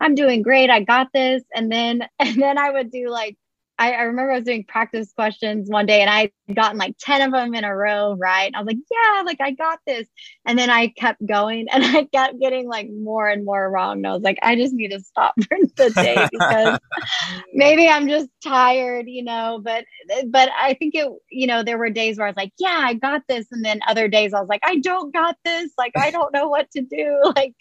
I'm 0.00 0.14
doing 0.14 0.42
great. 0.42 0.70
I 0.70 0.80
got 0.80 1.08
this. 1.12 1.42
And 1.54 1.70
then 1.70 2.08
and 2.18 2.40
then 2.40 2.58
I 2.58 2.70
would 2.70 2.90
do 2.90 3.08
like 3.10 3.36
I, 3.78 3.92
I, 3.92 4.02
remember 4.02 4.32
I 4.32 4.36
was 4.36 4.44
doing 4.44 4.64
practice 4.64 5.12
questions 5.12 5.68
one 5.68 5.86
day 5.86 6.00
and 6.00 6.08
I 6.08 6.30
would 6.46 6.56
gotten 6.56 6.78
like 6.78 6.94
10 7.00 7.22
of 7.22 7.32
them 7.32 7.54
in 7.54 7.64
a 7.64 7.74
row, 7.74 8.14
right? 8.14 8.46
And 8.46 8.54
I 8.54 8.60
was 8.60 8.66
like, 8.66 8.78
yeah, 8.90 9.22
like 9.22 9.40
I 9.40 9.50
got 9.50 9.80
this. 9.86 10.06
And 10.46 10.58
then 10.58 10.70
I 10.70 10.88
kept 10.88 11.24
going 11.26 11.66
and 11.72 11.84
I 11.96 12.04
kept 12.04 12.38
getting 12.40 12.68
like 12.68 12.88
more 12.90 13.28
and 13.28 13.44
more 13.44 13.70
wrong. 13.70 13.98
And 13.98 14.06
I 14.06 14.12
was 14.12 14.22
like, 14.22 14.38
I 14.42 14.54
just 14.56 14.74
need 14.74 14.92
to 14.92 15.00
stop 15.00 15.34
for 15.48 15.58
the 15.76 15.90
day 15.90 16.28
because 16.30 16.78
maybe 17.52 17.88
I'm 17.88 18.08
just 18.08 18.30
tired, 18.42 19.06
you 19.08 19.24
know. 19.24 19.60
But 19.62 19.84
but 20.28 20.50
I 20.58 20.74
think 20.74 20.94
it, 20.94 21.08
you 21.30 21.46
know, 21.46 21.62
there 21.62 21.78
were 21.78 21.90
days 21.90 22.16
where 22.16 22.26
I 22.26 22.30
was 22.30 22.36
like, 22.36 22.52
yeah, 22.58 22.80
I 22.82 22.94
got 22.94 23.22
this. 23.28 23.46
And 23.50 23.64
then 23.64 23.80
other 23.88 24.08
days 24.08 24.32
I 24.32 24.40
was 24.40 24.48
like, 24.48 24.62
I 24.64 24.76
don't 24.76 25.12
got 25.12 25.36
this. 25.44 25.72
Like 25.76 25.92
I 25.96 26.10
don't 26.10 26.32
know 26.32 26.48
what 26.48 26.70
to 26.72 26.82
do. 26.82 27.32
Like 27.34 27.54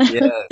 yes. 0.00 0.46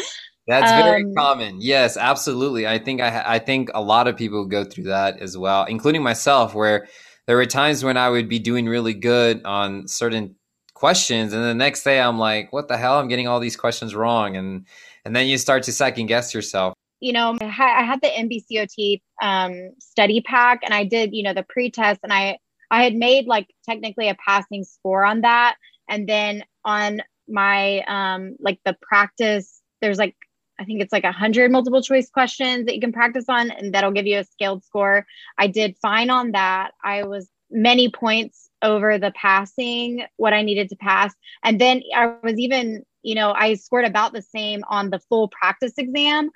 That's 0.46 0.72
very 0.72 1.04
um, 1.04 1.14
common. 1.16 1.58
Yes, 1.60 1.96
absolutely. 1.96 2.66
I 2.66 2.78
think 2.78 3.00
I 3.00 3.22
I 3.26 3.38
think 3.38 3.70
a 3.74 3.82
lot 3.82 4.08
of 4.08 4.16
people 4.16 4.44
go 4.44 4.64
through 4.64 4.84
that 4.84 5.20
as 5.20 5.38
well, 5.38 5.64
including 5.64 6.02
myself 6.02 6.54
where 6.54 6.88
there 7.26 7.36
were 7.36 7.46
times 7.46 7.84
when 7.84 7.96
I 7.96 8.08
would 8.10 8.28
be 8.28 8.40
doing 8.40 8.66
really 8.66 8.94
good 8.94 9.44
on 9.44 9.86
certain 9.86 10.34
questions 10.74 11.32
and 11.32 11.44
the 11.44 11.54
next 11.54 11.84
day 11.84 12.00
I'm 12.00 12.18
like, 12.18 12.52
what 12.52 12.66
the 12.66 12.76
hell? 12.76 12.98
I'm 12.98 13.06
getting 13.06 13.28
all 13.28 13.38
these 13.38 13.56
questions 13.56 13.94
wrong 13.94 14.36
and 14.36 14.66
and 15.04 15.14
then 15.14 15.28
you 15.28 15.38
start 15.38 15.62
to 15.64 15.72
second 15.72 16.06
guess 16.06 16.34
yourself. 16.34 16.74
You 16.98 17.12
know, 17.12 17.36
I 17.40 17.46
had 17.84 18.00
the 18.00 18.08
NBCOT 18.08 19.00
um, 19.22 19.70
study 19.80 20.20
pack 20.22 20.60
and 20.64 20.72
I 20.72 20.84
did, 20.84 21.12
you 21.12 21.22
know, 21.22 21.34
the 21.34 21.44
pre-test 21.48 22.00
and 22.02 22.12
I 22.12 22.38
I 22.72 22.82
had 22.82 22.94
made 22.94 23.26
like 23.26 23.46
technically 23.64 24.08
a 24.08 24.16
passing 24.26 24.64
score 24.64 25.04
on 25.04 25.20
that 25.20 25.56
and 25.88 26.08
then 26.08 26.42
on 26.64 27.00
my 27.28 27.82
um 27.86 28.34
like 28.40 28.58
the 28.64 28.76
practice 28.82 29.62
there's 29.80 29.98
like 29.98 30.16
I 30.62 30.64
think 30.64 30.80
it's 30.80 30.92
like 30.92 31.02
a 31.02 31.10
hundred 31.10 31.50
multiple 31.50 31.82
choice 31.82 32.08
questions 32.08 32.66
that 32.66 32.74
you 32.76 32.80
can 32.80 32.92
practice 32.92 33.24
on, 33.28 33.50
and 33.50 33.74
that'll 33.74 33.90
give 33.90 34.06
you 34.06 34.20
a 34.20 34.24
scaled 34.24 34.64
score. 34.64 35.04
I 35.36 35.48
did 35.48 35.76
fine 35.82 36.08
on 36.08 36.32
that. 36.32 36.70
I 36.84 37.02
was 37.02 37.28
many 37.50 37.90
points 37.90 38.48
over 38.62 38.96
the 38.96 39.10
passing 39.10 40.04
what 40.16 40.32
I 40.32 40.42
needed 40.42 40.68
to 40.68 40.76
pass, 40.76 41.12
and 41.42 41.60
then 41.60 41.82
I 41.94 42.14
was 42.22 42.38
even, 42.38 42.84
you 43.02 43.16
know, 43.16 43.32
I 43.32 43.54
scored 43.54 43.84
about 43.86 44.12
the 44.12 44.22
same 44.22 44.62
on 44.68 44.90
the 44.90 45.00
full 45.08 45.28
practice 45.28 45.72
exam. 45.76 46.30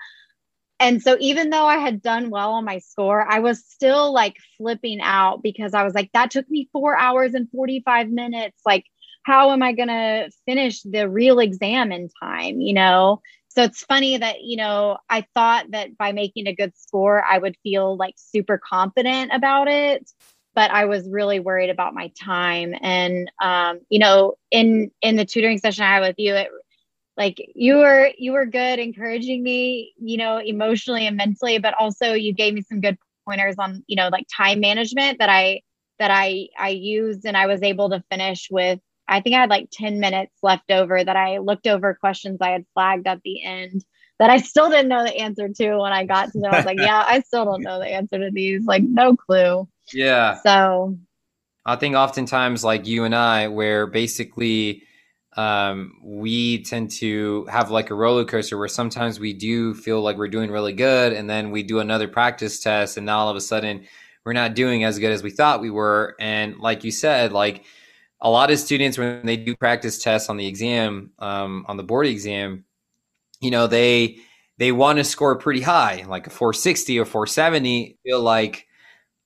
And 0.80 1.00
so 1.00 1.16
even 1.20 1.50
though 1.50 1.66
I 1.66 1.76
had 1.76 2.02
done 2.02 2.28
well 2.28 2.50
on 2.52 2.64
my 2.64 2.78
score, 2.78 3.24
I 3.26 3.38
was 3.38 3.64
still 3.64 4.12
like 4.12 4.36
flipping 4.58 5.00
out 5.00 5.40
because 5.42 5.72
I 5.72 5.84
was 5.84 5.94
like, 5.94 6.10
that 6.12 6.32
took 6.32 6.50
me 6.50 6.68
four 6.72 6.98
hours 6.98 7.32
and 7.32 7.48
45 7.50 8.10
minutes. 8.10 8.60
Like, 8.66 8.84
how 9.22 9.52
am 9.52 9.62
I 9.62 9.72
going 9.72 9.88
to 9.88 10.30
finish 10.44 10.82
the 10.82 11.08
real 11.08 11.38
exam 11.38 11.92
in 11.92 12.10
time? 12.22 12.60
You 12.60 12.74
know? 12.74 13.22
So 13.56 13.62
it's 13.62 13.82
funny 13.84 14.18
that 14.18 14.42
you 14.42 14.56
know 14.56 14.98
i 15.08 15.26
thought 15.34 15.66
that 15.70 15.96
by 15.96 16.12
making 16.12 16.46
a 16.46 16.54
good 16.54 16.76
score 16.76 17.24
i 17.24 17.38
would 17.38 17.56
feel 17.62 17.96
like 17.96 18.14
super 18.16 18.58
confident 18.58 19.30
about 19.32 19.68
it 19.68 20.10
but 20.54 20.70
i 20.70 20.84
was 20.84 21.08
really 21.08 21.40
worried 21.40 21.70
about 21.70 21.94
my 21.94 22.10
time. 22.22 22.74
And 22.80 23.30
um, 23.42 23.80
you 23.88 23.98
know 23.98 24.34
in 24.50 24.90
in 25.02 25.16
the 25.16 25.24
tutoring 25.24 25.58
session 25.58 25.84
i 25.84 25.94
had 25.94 26.00
with 26.00 26.16
you 26.18 26.34
it 26.34 26.48
like 27.16 27.36
you 27.54 27.76
were 27.76 28.10
you 28.18 28.32
were 28.32 28.46
good 28.46 28.78
encouraging 28.78 29.42
me 29.42 29.92
you 29.98 30.16
know 30.18 30.38
emotionally 30.38 31.06
and 31.06 31.16
mentally 31.16 31.58
but 31.58 31.74
also 31.78 32.12
you 32.12 32.32
gave 32.32 32.54
me 32.54 32.62
some 32.62 32.80
good 32.80 32.98
pointers 33.26 33.56
on 33.58 33.82
you 33.86 33.96
know 33.96 34.08
like 34.08 34.26
time 34.34 34.60
management 34.60 35.18
that 35.18 35.28
i 35.28 35.60
that 35.98 36.10
i 36.10 36.46
i 36.58 36.68
used 36.68 37.24
and 37.24 37.36
i 37.36 37.46
was 37.46 37.62
able 37.62 37.90
to 37.90 38.04
finish 38.10 38.48
with 38.50 38.78
I 39.08 39.20
think 39.20 39.36
I 39.36 39.40
had 39.40 39.50
like 39.50 39.68
10 39.72 40.00
minutes 40.00 40.32
left 40.42 40.70
over 40.70 41.02
that 41.02 41.16
I 41.16 41.38
looked 41.38 41.66
over 41.66 41.94
questions 41.94 42.38
I 42.40 42.50
had 42.50 42.66
flagged 42.74 43.06
at 43.06 43.22
the 43.22 43.44
end 43.44 43.84
that 44.18 44.30
I 44.30 44.38
still 44.38 44.70
didn't 44.70 44.88
know 44.88 45.04
the 45.04 45.16
answer 45.16 45.48
to 45.48 45.78
when 45.78 45.92
I 45.92 46.04
got 46.04 46.32
to 46.32 46.40
them. 46.40 46.52
I 46.52 46.56
was 46.56 46.66
like, 46.66 46.78
yeah, 46.80 47.04
I 47.06 47.20
still 47.20 47.44
don't 47.44 47.62
know 47.62 47.78
the 47.78 47.86
answer 47.86 48.18
to 48.18 48.30
these. 48.32 48.64
Like, 48.64 48.82
no 48.82 49.16
clue. 49.16 49.68
Yeah. 49.92 50.40
So 50.42 50.98
I 51.64 51.76
think 51.76 51.96
oftentimes, 51.96 52.64
like 52.64 52.86
you 52.86 53.04
and 53.04 53.14
I, 53.14 53.48
where 53.48 53.86
basically 53.86 54.82
um, 55.36 55.92
we 56.02 56.62
tend 56.62 56.90
to 56.92 57.44
have 57.46 57.70
like 57.70 57.90
a 57.90 57.94
roller 57.94 58.24
coaster 58.24 58.56
where 58.56 58.68
sometimes 58.68 59.20
we 59.20 59.32
do 59.32 59.74
feel 59.74 60.00
like 60.00 60.16
we're 60.16 60.28
doing 60.28 60.50
really 60.50 60.72
good, 60.72 61.12
and 61.12 61.28
then 61.28 61.50
we 61.50 61.62
do 61.62 61.80
another 61.80 62.08
practice 62.08 62.60
test, 62.60 62.96
and 62.96 63.06
now 63.06 63.18
all 63.18 63.28
of 63.28 63.36
a 63.36 63.40
sudden 63.40 63.86
we're 64.24 64.32
not 64.32 64.54
doing 64.54 64.82
as 64.82 64.98
good 64.98 65.12
as 65.12 65.22
we 65.22 65.30
thought 65.30 65.60
we 65.60 65.70
were. 65.70 66.16
And 66.18 66.58
like 66.58 66.84
you 66.84 66.90
said, 66.90 67.32
like, 67.32 67.64
a 68.20 68.30
lot 68.30 68.50
of 68.50 68.58
students 68.58 68.98
when 68.98 69.24
they 69.24 69.36
do 69.36 69.54
practice 69.56 69.98
tests 69.98 70.28
on 70.28 70.36
the 70.36 70.46
exam 70.46 71.10
um, 71.18 71.64
on 71.68 71.76
the 71.76 71.82
board 71.82 72.06
exam 72.06 72.64
you 73.40 73.50
know 73.50 73.66
they 73.66 74.18
they 74.58 74.72
want 74.72 74.98
to 74.98 75.04
score 75.04 75.36
pretty 75.36 75.60
high 75.60 76.04
like 76.08 76.26
a 76.26 76.30
460 76.30 76.98
or 76.98 77.04
470 77.04 77.98
feel 78.02 78.20
like 78.20 78.66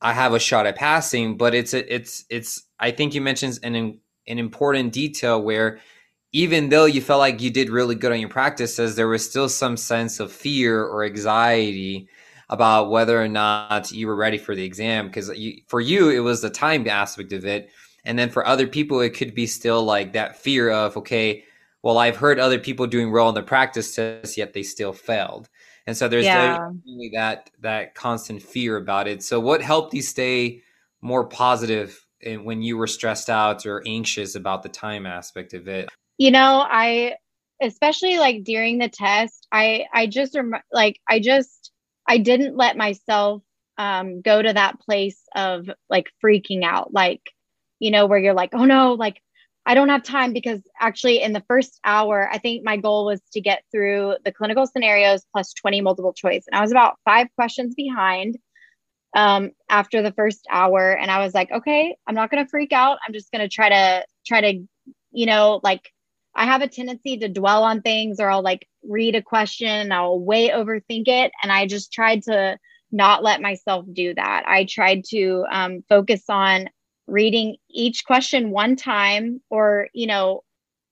i 0.00 0.12
have 0.12 0.35
a 0.35 0.38
shot 0.38 0.66
at 0.66 0.76
passing 0.76 1.37
but 1.37 1.54
it's 1.54 1.75
a, 1.75 1.94
it's 1.94 2.25
it's 2.30 2.62
i 2.78 2.90
think 2.90 3.14
you 3.14 3.20
mentioned 3.20 3.59
an 3.62 4.00
an 4.26 4.38
important 4.38 4.92
detail 4.92 5.40
where 5.40 5.78
even 6.32 6.68
though 6.68 6.85
you 6.85 7.00
felt 7.00 7.18
like 7.18 7.40
you 7.40 7.50
did 7.50 7.70
really 7.70 7.94
good 7.94 8.12
on 8.12 8.20
your 8.20 8.28
practices 8.28 8.97
there 8.97 9.09
was 9.09 9.28
still 9.28 9.49
some 9.49 9.76
sense 9.76 10.20
of 10.20 10.32
fear 10.32 10.85
or 10.85 11.04
anxiety 11.04 12.09
about 12.49 12.90
whether 12.90 13.23
or 13.23 13.28
not 13.28 13.92
you 13.92 14.09
were 14.09 14.16
ready 14.16 14.37
for 14.37 14.56
the 14.56 14.64
exam 14.64 15.06
because 15.06 15.30
for 15.68 15.80
you 15.80 16.11
it 16.11 16.18
was 16.18 16.40
the 16.40 16.50
time 16.50 16.87
aspect 16.88 17.32
of 17.32 17.44
it 17.44 17.70
and 18.04 18.19
then 18.19 18.30
for 18.30 18.47
other 18.47 18.66
people, 18.66 19.00
it 19.00 19.11
could 19.11 19.35
be 19.35 19.47
still 19.47 19.83
like 19.83 20.12
that 20.12 20.37
fear 20.37 20.71
of, 20.71 20.97
okay, 20.97 21.45
well, 21.83 21.99
I've 21.99 22.16
heard 22.16 22.38
other 22.38 22.59
people 22.59 22.87
doing 22.87 23.12
well 23.12 23.28
in 23.28 23.35
the 23.35 23.42
practice 23.42 23.95
test, 23.95 24.37
yet 24.37 24.52
they 24.52 24.62
still 24.62 24.92
failed. 24.92 25.49
And 25.87 25.97
so 25.97 26.09
there's 26.09 26.26
yeah. 26.26 26.71
that 27.12 27.50
that 27.61 27.95
constant 27.95 28.42
fear 28.42 28.76
about 28.76 29.09
it. 29.09 29.23
So 29.23 29.40
what 29.40 29.62
helped 29.62 29.95
you 29.95 30.02
stay 30.02 30.62
more 31.00 31.25
positive 31.25 32.07
when 32.23 32.62
you 32.62 32.76
were 32.76 32.87
stressed 32.87 33.30
out 33.30 33.64
or 33.64 33.83
anxious 33.87 34.35
about 34.35 34.62
the 34.62 34.69
time 34.69 35.07
aspect 35.07 35.54
of 35.54 35.69
it? 35.69 35.88
You 36.19 36.30
know, 36.30 36.66
I 36.69 37.16
especially 37.62 38.19
like 38.19 38.45
during 38.45 38.78
the 38.78 38.88
test, 38.88 39.47
I 39.52 39.87
I 39.92 40.07
just 40.07 40.35
rem- 40.35 40.62
like 40.71 41.00
I 41.09 41.19
just 41.19 41.73
I 42.07 42.19
didn't 42.19 42.57
let 42.57 42.76
myself 42.76 43.42
um, 43.78 44.21
go 44.21 44.42
to 44.42 44.52
that 44.52 44.80
place 44.80 45.21
of 45.35 45.71
like 45.88 46.11
freaking 46.23 46.62
out. 46.62 46.92
Like 46.92 47.23
you 47.80 47.90
know, 47.90 48.06
where 48.06 48.18
you're 48.18 48.34
like, 48.34 48.50
oh 48.52 48.64
no, 48.64 48.92
like 48.92 49.20
I 49.66 49.75
don't 49.75 49.88
have 49.88 50.02
time 50.02 50.32
because 50.32 50.60
actually 50.80 51.22
in 51.22 51.32
the 51.32 51.44
first 51.49 51.78
hour, 51.84 52.28
I 52.30 52.38
think 52.38 52.64
my 52.64 52.76
goal 52.76 53.06
was 53.06 53.20
to 53.32 53.40
get 53.40 53.64
through 53.70 54.16
the 54.25 54.32
clinical 54.32 54.66
scenarios 54.66 55.25
plus 55.32 55.52
20 55.54 55.80
multiple 55.80 56.12
choice. 56.12 56.44
And 56.46 56.58
I 56.58 56.62
was 56.62 56.70
about 56.70 56.99
five 57.04 57.26
questions 57.34 57.75
behind 57.75 58.38
um, 59.14 59.50
after 59.68 60.02
the 60.02 60.12
first 60.12 60.46
hour. 60.50 60.92
And 60.92 61.10
I 61.10 61.25
was 61.25 61.34
like, 61.34 61.50
okay, 61.50 61.96
I'm 62.06 62.14
not 62.14 62.30
going 62.30 62.44
to 62.44 62.49
freak 62.49 62.72
out. 62.72 62.99
I'm 63.06 63.12
just 63.12 63.32
going 63.32 63.42
to 63.42 63.49
try 63.49 63.68
to, 63.68 64.04
try 64.26 64.40
to, 64.40 64.66
you 65.12 65.26
know, 65.26 65.60
like 65.62 65.92
I 66.34 66.44
have 66.46 66.62
a 66.62 66.68
tendency 66.68 67.18
to 67.18 67.28
dwell 67.28 67.64
on 67.64 67.82
things 67.82 68.20
or 68.20 68.30
I'll 68.30 68.42
like 68.42 68.66
read 68.82 69.14
a 69.14 69.22
question 69.22 69.68
and 69.68 69.92
I'll 69.92 70.18
way 70.18 70.50
overthink 70.50 71.08
it. 71.08 71.32
And 71.42 71.52
I 71.52 71.66
just 71.66 71.92
tried 71.92 72.22
to 72.25 72.56
not 72.92 73.22
let 73.22 73.42
myself 73.42 73.84
do 73.92 74.14
that. 74.14 74.44
I 74.46 74.64
tried 74.64 75.04
to 75.10 75.44
um, 75.50 75.84
focus 75.88 76.25
on 76.28 76.68
reading 77.11 77.57
each 77.69 78.05
question 78.05 78.50
one 78.50 78.76
time 78.76 79.40
or 79.50 79.88
you 79.93 80.07
know 80.07 80.43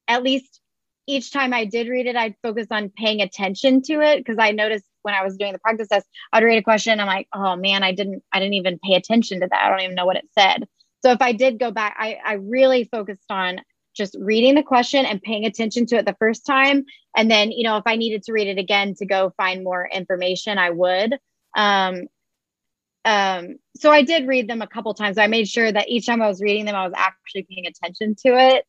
at 0.09 0.23
least 0.23 0.61
each 1.07 1.33
time 1.33 1.55
i 1.55 1.65
did 1.65 1.89
read 1.89 2.07
it 2.07 2.17
i'd 2.17 2.35
focus 2.43 2.67
on 2.71 2.91
paying 2.91 3.21
attention 3.21 3.81
to 3.83 4.01
it. 4.01 4.19
Because 4.19 4.37
i 4.39 4.51
noticed 4.51 4.85
when 5.03 5.15
i 5.15 5.25
was 5.25 5.37
doing 5.37 5.53
the 5.53 5.59
practice 5.59 5.89
test 5.89 6.07
i'd 6.33 6.45
read 6.45 6.59
a 6.59 6.63
question 6.63 7.01
i'm 7.01 7.07
like 7.07 7.29
oh 7.35 7.57
man 7.57 7.83
i 7.83 7.93
didn't 7.93 8.23
i 8.33 8.39
didn't 8.39 8.55
even 8.55 8.79
pay 8.85 8.95
attention 8.95 9.41
to 9.41 9.49
that. 9.49 9.63
I 9.63 9.69
don't 9.71 9.81
even 9.81 9.95
know 9.95 10.07
what 10.07 10.17
it 10.17 10.29
said. 10.37 10.67
So 11.03 11.13
if 11.13 11.23
i 11.23 11.33
did 11.33 11.59
go 11.59 11.71
back 11.71 11.97
i, 11.99 12.19
I 12.25 12.35
really 12.35 12.85
focused 12.85 13.31
on 13.31 13.61
just 13.95 14.17
reading 14.21 14.55
the 14.55 14.63
question 14.63 15.05
and 15.07 15.21
paying 15.21 15.45
attention 15.45 15.85
to 15.87 15.97
it 15.97 16.07
the 16.07 16.17
first 16.21 16.47
time. 16.47 16.85
And 17.17 17.31
then 17.31 17.53
you 17.53 17.65
know 17.65 17.77
if 17.77 17.85
i 17.87 17.97
needed 17.97 18.25
to 18.25 18.33
read 18.33 18.49
it 18.49 18.59
again 18.59 18.95
to 18.97 19.07
go 19.07 19.33
find 19.37 19.65
more 19.65 19.89
information 19.93 20.59
i 20.59 20.71
would. 20.71 21.19
Um, 21.57 22.09
um, 23.09 23.57
so 23.75 23.91
I 23.91 24.03
did 24.03 24.29
read 24.29 24.49
them 24.49 24.61
a 24.61 24.67
couple 24.67 24.93
times. 24.93 25.17
I 25.17 25.29
made 25.29 25.49
sure 25.49 25.73
that 25.73 25.89
each 25.89 26.05
time 26.05 26.21
I 26.21 26.29
was 26.29 26.43
reading 26.43 26.67
them, 26.67 26.75
I 26.75 26.85
was 26.85 26.93
actually 26.95 27.47
paying 27.51 27.67
attention 27.67 28.15
to 28.27 28.39
it. 28.39 28.67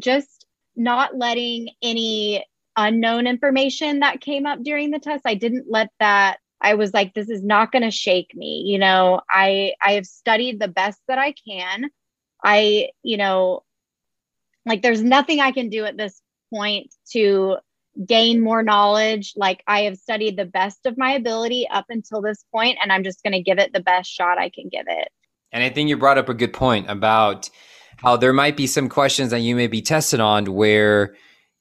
Just 0.00 0.46
not 0.74 1.16
letting 1.16 1.68
any 1.80 2.44
unknown 2.76 3.28
information 3.28 4.00
that 4.00 4.20
came 4.20 4.46
up 4.46 4.64
during 4.64 4.90
the 4.90 4.98
test. 4.98 5.22
I 5.24 5.34
didn't 5.34 5.66
let 5.70 5.90
that. 6.00 6.38
I 6.60 6.74
was 6.74 6.92
like, 6.92 7.14
this 7.14 7.30
is 7.30 7.44
not 7.44 7.70
going 7.70 7.84
to 7.84 7.92
shake 7.92 8.34
me. 8.34 8.64
You 8.66 8.80
know, 8.80 9.20
I 9.30 9.74
I 9.80 9.92
have 9.92 10.06
studied 10.06 10.58
the 10.58 10.66
best 10.66 11.00
that 11.06 11.18
I 11.18 11.32
can. 11.48 11.88
I, 12.42 12.88
you 13.04 13.16
know, 13.16 13.62
like 14.66 14.82
there's 14.82 15.04
nothing 15.04 15.38
I 15.38 15.52
can 15.52 15.68
do 15.68 15.84
at 15.84 15.96
this 15.96 16.20
point 16.52 16.92
to 17.12 17.58
gain 18.06 18.40
more 18.40 18.62
knowledge. 18.62 19.32
Like 19.36 19.62
I 19.66 19.82
have 19.82 19.96
studied 19.96 20.36
the 20.36 20.44
best 20.44 20.86
of 20.86 20.98
my 20.98 21.12
ability 21.12 21.66
up 21.70 21.86
until 21.88 22.20
this 22.20 22.44
point, 22.52 22.78
and 22.82 22.92
I'm 22.92 23.04
just 23.04 23.22
going 23.22 23.32
to 23.32 23.42
give 23.42 23.58
it 23.58 23.72
the 23.72 23.80
best 23.80 24.10
shot 24.10 24.38
I 24.38 24.50
can 24.50 24.68
give 24.68 24.86
it. 24.88 25.08
And 25.52 25.62
I 25.62 25.70
think 25.70 25.88
you 25.88 25.96
brought 25.96 26.18
up 26.18 26.28
a 26.28 26.34
good 26.34 26.52
point 26.52 26.90
about 26.90 27.48
how 27.96 28.16
there 28.16 28.32
might 28.32 28.56
be 28.56 28.66
some 28.66 28.88
questions 28.88 29.30
that 29.30 29.40
you 29.40 29.56
may 29.56 29.66
be 29.66 29.82
tested 29.82 30.20
on 30.20 30.52
where 30.52 31.16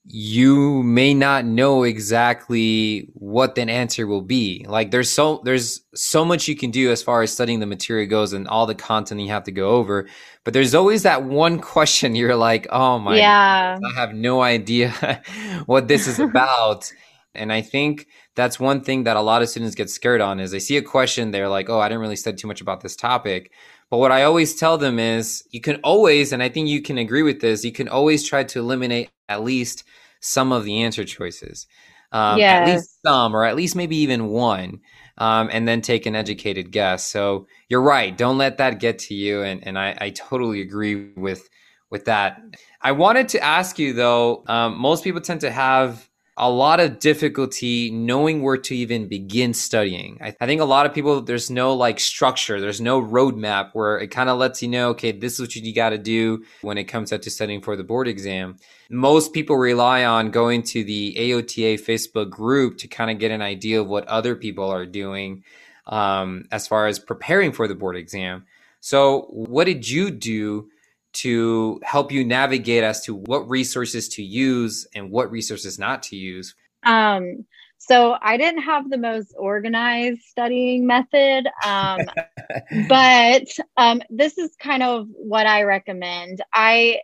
you 0.10 0.84
may 0.84 1.14
not 1.14 1.44
know 1.44 1.84
exactly 1.84 3.10
what 3.14 3.58
an 3.58 3.70
answer 3.70 4.08
will 4.08 4.22
be. 4.22 4.66
Like 4.68 4.92
there's 4.92 5.12
so 5.12 5.42
there's 5.44 5.82
so 5.94 6.24
much 6.24 6.48
you 6.48 6.56
can 6.56 6.72
do 6.72 6.92
as 6.92 7.04
far 7.04 7.24
as 7.24 7.34
studying 7.34 7.60
the 7.60 7.66
material 7.66 8.08
goes 8.08 8.32
and 8.32 8.48
all 8.48 8.66
the 8.66 8.76
content 8.76 9.20
you 9.20 9.28
have 9.30 9.44
to 9.44 9.52
go 9.52 9.72
over. 9.72 10.08
But 10.46 10.54
there's 10.54 10.74
always 10.74 11.04
that 11.04 11.24
one 11.24 11.60
question 11.76 12.16
you're 12.16 12.38
like, 12.38 12.68
oh 12.70 13.00
my 13.00 13.18
yeah. 13.18 13.78
I 13.84 14.00
have 14.00 14.14
no 14.14 14.42
idea 14.42 15.22
what 15.66 15.90
this 15.90 16.08
is 16.08 16.20
about. 16.30 16.92
and 17.36 17.52
I 17.52 17.62
think 17.62 18.08
that's 18.36 18.60
one 18.60 18.82
thing 18.82 19.04
that 19.04 19.18
a 19.18 19.22
lot 19.22 19.42
of 19.42 19.50
students 19.50 19.76
get 19.76 19.90
scared 19.90 20.22
on 20.22 20.40
is 20.40 20.52
they 20.52 20.60
see 20.60 20.78
a 20.78 20.82
question, 20.82 21.32
they're 21.32 21.50
like, 21.50 21.70
oh, 21.70 21.80
I 21.80 21.90
didn't 21.90 22.02
really 22.02 22.16
study 22.16 22.38
too 22.38 22.48
much 22.48 22.62
about 22.62 22.82
this 22.82 22.96
topic. 22.96 23.52
But 23.90 23.98
what 23.98 24.12
I 24.12 24.24
always 24.24 24.56
tell 24.56 24.78
them 24.78 25.00
is 25.00 25.44
you 25.52 25.62
can 25.62 25.78
always, 25.78 26.34
and 26.34 26.44
I 26.44 26.50
think 26.50 26.68
you 26.68 26.82
can 26.82 26.98
agree 26.98 27.24
with 27.24 27.40
this, 27.40 27.64
you 27.64 27.72
can 27.72 27.88
always 27.88 28.28
try 28.28 28.44
to 28.44 28.60
eliminate 28.60 29.10
at 29.30 29.44
least 29.44 29.84
some 30.20 30.52
of 30.52 30.66
the 30.66 30.84
answer 30.84 31.06
choices. 31.06 31.68
Um, 32.12 32.38
yes. 32.38 32.68
At 32.68 32.76
least 32.76 33.02
some, 33.06 33.36
or 33.36 33.46
at 33.46 33.56
least 33.56 33.76
maybe 33.76 33.98
even 33.98 34.28
one, 34.28 34.80
um, 35.18 35.50
and 35.52 35.68
then 35.68 35.82
take 35.82 36.06
an 36.06 36.16
educated 36.16 36.72
guess. 36.72 37.06
So 37.06 37.48
you're 37.70 37.82
right. 37.82 38.18
Don't 38.18 38.38
let 38.38 38.58
that 38.58 38.80
get 38.80 39.00
to 39.00 39.14
you. 39.14 39.42
And, 39.42 39.66
and 39.66 39.78
I, 39.78 39.98
I 40.00 40.10
totally 40.12 40.62
agree 40.62 41.12
with 41.16 41.48
with 41.90 42.06
that. 42.06 42.42
I 42.82 42.92
wanted 42.92 43.30
to 43.30 43.44
ask 43.44 43.80
you 43.80 43.94
though. 43.94 44.44
Um, 44.48 44.78
most 44.78 45.04
people 45.04 45.22
tend 45.22 45.42
to 45.42 45.52
have 45.52 46.10
a 46.40 46.50
lot 46.50 46.80
of 46.80 47.00
difficulty 47.00 47.90
knowing 47.90 48.44
where 48.44 48.58
to 48.58 48.76
even 48.76 49.08
begin 49.08 49.56
studying. 49.56 50.20
I, 50.22 50.36
I, 50.40 50.46
think 50.46 50.62
a 50.62 50.66
lot 50.66 50.86
of 50.86 50.94
people, 50.94 51.20
there's 51.22 51.50
no 51.50 51.74
like 51.74 52.00
structure, 52.00 52.62
there's 52.62 52.80
no 52.80 53.02
roadmap 53.02 53.72
where 53.74 53.98
it 53.98 54.10
kind 54.10 54.30
of 54.30 54.38
lets 54.38 54.62
you 54.62 54.68
know, 54.68 54.90
okay, 54.90 55.12
this 55.12 55.34
is 55.34 55.40
what 55.40 55.56
you 55.56 55.74
got 55.74 55.90
to 55.90 55.98
do 55.98 56.46
when 56.62 56.78
it 56.78 56.84
comes 56.84 57.12
up 57.12 57.24
to 57.24 57.32
studying 57.32 57.62
for 57.62 57.76
the 57.76 57.84
board 57.84 58.08
exam. 58.08 58.58
Most 58.92 59.34
people 59.34 59.58
rely 59.58 60.06
on 60.06 60.30
going 60.30 60.62
to 60.64 60.84
the 60.84 61.16
AOTA 61.18 61.82
Facebook 61.82 62.30
group 62.30 62.78
to 62.80 62.88
kind 62.88 63.10
of 63.10 63.18
get 63.18 63.32
an 63.32 63.42
idea 63.42 63.82
of 63.82 63.88
what 63.88 64.08
other 64.08 64.36
people 64.36 64.70
are 64.70 64.86
doing 64.86 65.44
um, 65.88 66.46
as 66.52 66.68
far 66.68 66.86
as 66.86 67.00
preparing 67.00 67.52
for 67.52 67.68
the 67.68 67.76
board 67.76 67.98
exam. 67.98 68.46
So, 68.80 69.22
what 69.32 69.66
did 69.66 69.90
you 69.90 70.12
do? 70.12 70.70
To 71.22 71.80
help 71.84 72.12
you 72.12 72.24
navigate 72.24 72.84
as 72.84 73.02
to 73.06 73.16
what 73.16 73.50
resources 73.50 74.10
to 74.10 74.24
use 74.24 74.88
and 74.96 75.12
what 75.12 75.32
resources 75.32 75.80
not 75.80 76.04
to 76.04 76.16
use? 76.16 76.56
Um, 76.84 77.46
so 77.78 78.18
I 78.22 78.38
didn't 78.38 78.64
have 78.64 78.90
the 78.90 78.98
most 78.98 79.34
organized 79.38 80.22
studying 80.24 80.88
method, 80.88 81.48
um, 81.66 82.02
but 82.90 83.48
um, 83.78 84.02
this 84.10 84.38
is 84.38 84.56
kind 84.60 84.84
of 84.84 85.08
what 85.10 85.48
I 85.48 85.64
recommend. 85.64 86.42
I 86.54 87.02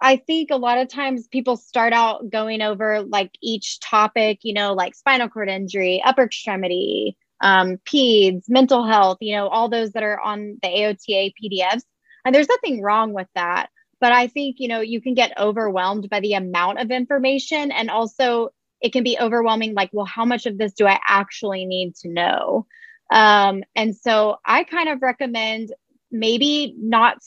I 0.00 0.16
think 0.16 0.50
a 0.50 0.56
lot 0.56 0.78
of 0.78 0.88
times 0.88 1.28
people 1.28 1.56
start 1.56 1.92
out 1.92 2.28
going 2.30 2.60
over 2.60 3.02
like 3.02 3.30
each 3.40 3.80
topic, 3.80 4.40
you 4.42 4.52
know, 4.52 4.74
like 4.74 4.94
spinal 4.94 5.28
cord 5.28 5.48
injury, 5.48 6.02
upper 6.04 6.24
extremity, 6.24 7.16
um, 7.40 7.78
PEDS, 7.86 8.44
mental 8.48 8.84
health, 8.84 9.18
you 9.20 9.34
know, 9.34 9.48
all 9.48 9.68
those 9.68 9.92
that 9.92 10.02
are 10.02 10.20
on 10.20 10.58
the 10.62 10.68
AOTA 10.68 11.32
PDFs. 11.40 11.84
And 12.24 12.34
there's 12.34 12.48
nothing 12.48 12.82
wrong 12.82 13.12
with 13.12 13.28
that. 13.34 13.68
But 14.00 14.12
I 14.12 14.26
think, 14.26 14.56
you 14.58 14.68
know, 14.68 14.80
you 14.80 15.00
can 15.00 15.14
get 15.14 15.38
overwhelmed 15.38 16.10
by 16.10 16.20
the 16.20 16.34
amount 16.34 16.80
of 16.80 16.90
information. 16.90 17.70
And 17.70 17.90
also, 17.90 18.50
it 18.80 18.92
can 18.92 19.04
be 19.04 19.18
overwhelming 19.18 19.74
like, 19.74 19.90
well, 19.92 20.04
how 20.04 20.24
much 20.24 20.46
of 20.46 20.58
this 20.58 20.74
do 20.74 20.86
I 20.86 20.98
actually 21.06 21.64
need 21.64 21.94
to 21.96 22.08
know? 22.08 22.66
Um, 23.10 23.64
and 23.74 23.96
so 23.96 24.36
I 24.44 24.64
kind 24.64 24.88
of 24.88 25.00
recommend 25.00 25.72
maybe 26.10 26.74
not, 26.78 27.18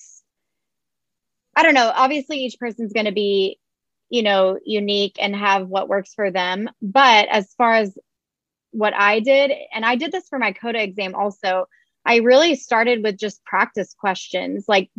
I 1.56 1.64
don't 1.64 1.74
know, 1.74 1.92
obviously, 1.96 2.40
each 2.40 2.60
person's 2.60 2.94
going 2.94 3.06
to 3.06 3.12
be, 3.12 3.60
you 4.10 4.24
know, 4.24 4.60
unique 4.66 5.16
and 5.20 5.36
have 5.36 5.68
what 5.68 5.90
works 5.90 6.14
for 6.14 6.32
them. 6.32 6.70
But 6.82 7.28
as 7.30 7.54
far 7.56 7.74
as 7.74 7.98
what 8.72 8.94
I 8.94 9.20
did, 9.20 9.52
and 9.74 9.84
I 9.84 9.96
did 9.96 10.12
this 10.12 10.30
for 10.30 10.38
my 10.38 10.52
COTA 10.52 10.82
exam 10.82 11.16
also, 11.16 11.68
I 12.08 12.18
really 12.18 12.56
started 12.56 13.04
with 13.04 13.18
just 13.18 13.44
practice 13.44 13.94
questions, 13.94 14.66
like 14.68 14.90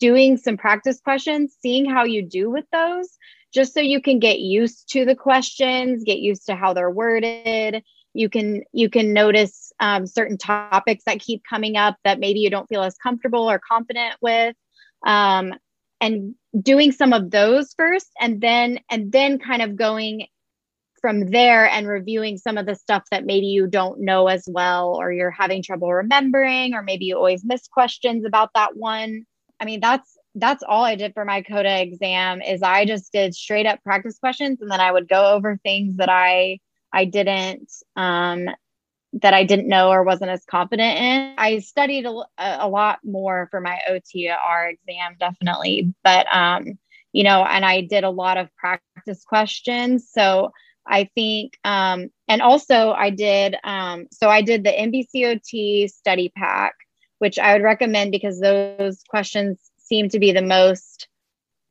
doing 0.00 0.36
some 0.36 0.56
practice 0.56 1.00
questions, 1.00 1.56
seeing 1.62 1.88
how 1.88 2.04
you 2.04 2.22
do 2.22 2.50
with 2.50 2.64
those, 2.72 3.08
just 3.54 3.72
so 3.72 3.80
you 3.80 4.02
can 4.02 4.18
get 4.18 4.40
used 4.40 4.90
to 4.90 5.04
the 5.04 5.14
questions, 5.14 6.02
get 6.04 6.18
used 6.18 6.46
to 6.46 6.56
how 6.56 6.74
they're 6.74 6.90
worded. 6.90 7.84
You 8.14 8.28
can 8.28 8.64
you 8.72 8.90
can 8.90 9.12
notice 9.12 9.72
um, 9.78 10.06
certain 10.06 10.38
topics 10.38 11.04
that 11.06 11.20
keep 11.20 11.42
coming 11.48 11.76
up 11.76 11.96
that 12.02 12.18
maybe 12.18 12.40
you 12.40 12.50
don't 12.50 12.68
feel 12.68 12.82
as 12.82 12.96
comfortable 12.96 13.48
or 13.48 13.60
confident 13.60 14.16
with, 14.20 14.56
um, 15.06 15.54
and 16.00 16.34
doing 16.60 16.90
some 16.90 17.12
of 17.12 17.30
those 17.30 17.72
first, 17.76 18.10
and 18.20 18.40
then 18.40 18.80
and 18.90 19.12
then 19.12 19.38
kind 19.38 19.62
of 19.62 19.76
going 19.76 20.26
from 21.06 21.30
there 21.30 21.70
and 21.70 21.86
reviewing 21.86 22.36
some 22.36 22.58
of 22.58 22.66
the 22.66 22.74
stuff 22.74 23.04
that 23.12 23.24
maybe 23.24 23.46
you 23.46 23.68
don't 23.68 24.00
know 24.00 24.26
as 24.26 24.42
well 24.48 24.96
or 24.96 25.12
you're 25.12 25.30
having 25.30 25.62
trouble 25.62 25.92
remembering 25.92 26.74
or 26.74 26.82
maybe 26.82 27.04
you 27.04 27.16
always 27.16 27.44
miss 27.44 27.68
questions 27.68 28.24
about 28.24 28.50
that 28.56 28.76
one. 28.76 29.24
I 29.60 29.66
mean 29.66 29.78
that's 29.78 30.18
that's 30.34 30.64
all 30.68 30.82
i 30.84 30.96
did 30.96 31.14
for 31.14 31.24
my 31.24 31.42
COTA 31.42 31.80
exam 31.80 32.42
is 32.42 32.60
i 32.60 32.84
just 32.84 33.12
did 33.12 33.36
straight 33.36 33.66
up 33.66 33.80
practice 33.84 34.18
questions 34.18 34.60
and 34.60 34.68
then 34.68 34.80
i 34.80 34.90
would 34.90 35.08
go 35.08 35.32
over 35.32 35.60
things 35.62 35.96
that 35.96 36.08
i 36.08 36.58
i 36.92 37.04
didn't 37.04 37.72
um 37.94 38.46
that 39.12 39.32
i 39.32 39.44
didn't 39.44 39.68
know 39.68 39.90
or 39.90 40.02
wasn't 40.02 40.28
as 40.28 40.44
confident 40.44 40.98
in. 40.98 41.34
I 41.38 41.60
studied 41.60 42.04
a, 42.04 42.24
a 42.36 42.68
lot 42.68 42.98
more 43.04 43.46
for 43.52 43.60
my 43.60 43.78
otr 43.88 44.72
exam 44.72 45.16
definitely 45.20 45.94
but 46.02 46.26
um 46.34 46.76
you 47.12 47.22
know 47.22 47.44
and 47.44 47.64
i 47.64 47.80
did 47.80 48.02
a 48.02 48.10
lot 48.10 48.36
of 48.36 48.54
practice 48.56 49.24
questions. 49.24 50.10
So 50.10 50.50
I 50.88 51.10
think, 51.14 51.58
um, 51.64 52.10
and 52.28 52.42
also 52.42 52.92
I 52.92 53.10
did, 53.10 53.56
um, 53.64 54.06
so 54.12 54.28
I 54.28 54.42
did 54.42 54.64
the 54.64 54.70
NBCOT 54.70 55.90
study 55.90 56.32
pack, 56.36 56.74
which 57.18 57.38
I 57.38 57.52
would 57.52 57.62
recommend 57.62 58.12
because 58.12 58.40
those 58.40 59.02
questions 59.08 59.58
seem 59.78 60.08
to 60.10 60.18
be 60.18 60.32
the 60.32 60.42
most 60.42 61.08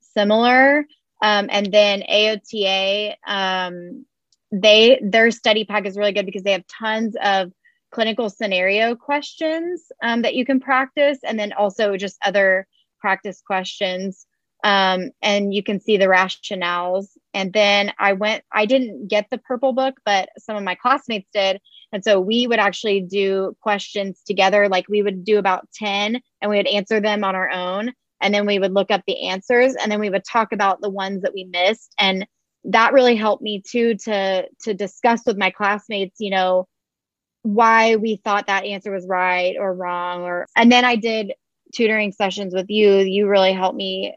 similar. 0.02 0.86
Um, 1.22 1.48
and 1.50 1.72
then 1.72 2.04
AOTA, 2.10 3.16
um, 3.26 4.06
they 4.52 5.00
their 5.02 5.32
study 5.32 5.66
pack 5.66 5.86
is 5.86 5.98
really 5.98 6.12
good 6.12 6.26
because 6.26 6.44
they 6.44 6.52
have 6.52 6.68
tons 6.68 7.16
of 7.22 7.52
clinical 7.92 8.30
scenario 8.30 8.96
questions 8.96 9.92
um, 10.04 10.22
that 10.22 10.36
you 10.36 10.46
can 10.46 10.60
practice, 10.60 11.20
and 11.24 11.40
then 11.40 11.54
also 11.54 11.98
just 11.98 12.18
other 12.24 12.68
practice 13.00 13.42
questions 13.46 14.26
um, 14.64 15.12
and 15.22 15.54
you 15.54 15.62
can 15.64 15.80
see 15.80 15.98
the 15.98 16.06
rationales. 16.06 17.08
And 17.34 17.52
then 17.54 17.92
I 18.00 18.14
went, 18.14 18.44
I 18.52 18.66
didn't 18.66 19.08
get 19.08 19.28
the 19.30 19.38
purple 19.38 19.74
book, 19.74 19.96
but 20.06 20.30
some 20.40 20.56
of 20.56 20.64
my 20.64 20.76
classmates 20.76 21.30
did. 21.34 21.60
And 21.92 22.04
so 22.04 22.20
we 22.20 22.48
would 22.48 22.60
actually 22.60 23.02
do 23.02 23.56
questions 23.62 24.22
together. 24.26 24.68
Like 24.70 24.88
we 24.90 25.02
would 25.02 25.24
do 25.24 25.38
about 25.38 25.68
10 25.74 26.20
and 26.42 26.52
we 26.52 26.58
would 26.58 26.68
answer 26.68 27.00
them 27.00 27.24
on 27.24 27.36
our 27.36 27.50
own. 27.52 27.94
And 28.22 28.34
then 28.34 28.46
we 28.46 28.60
would 28.60 28.74
look 28.74 28.92
up 28.92 29.02
the 29.06 29.28
answers 29.28 29.76
and 29.76 29.92
then 29.92 30.00
we 30.00 30.10
would 30.10 30.24
talk 30.24 30.52
about 30.52 30.82
the 30.82 30.90
ones 30.90 31.22
that 31.22 31.34
we 31.34 31.44
missed. 31.44 31.94
And 32.00 32.26
that 32.64 32.94
really 32.94 33.16
helped 33.16 33.44
me 33.44 33.62
too 33.62 33.96
to 33.96 34.48
to 34.64 34.74
discuss 34.74 35.22
with 35.26 35.38
my 35.38 35.52
classmates, 35.52 36.16
you 36.20 36.32
know, 36.32 36.68
why 37.44 37.98
we 37.98 38.16
thought 38.16 38.48
that 38.48 38.66
answer 38.66 38.92
was 38.92 39.06
right 39.08 39.56
or 39.60 39.74
wrong 39.74 40.24
or 40.24 40.48
and 40.56 40.72
then 40.72 40.84
I 40.84 40.96
did 40.96 41.34
tutoring 41.76 42.12
sessions 42.12 42.54
with 42.54 42.70
you. 42.70 42.98
You 42.98 43.28
really 43.28 43.54
helped 43.54 43.78
me 43.78 44.16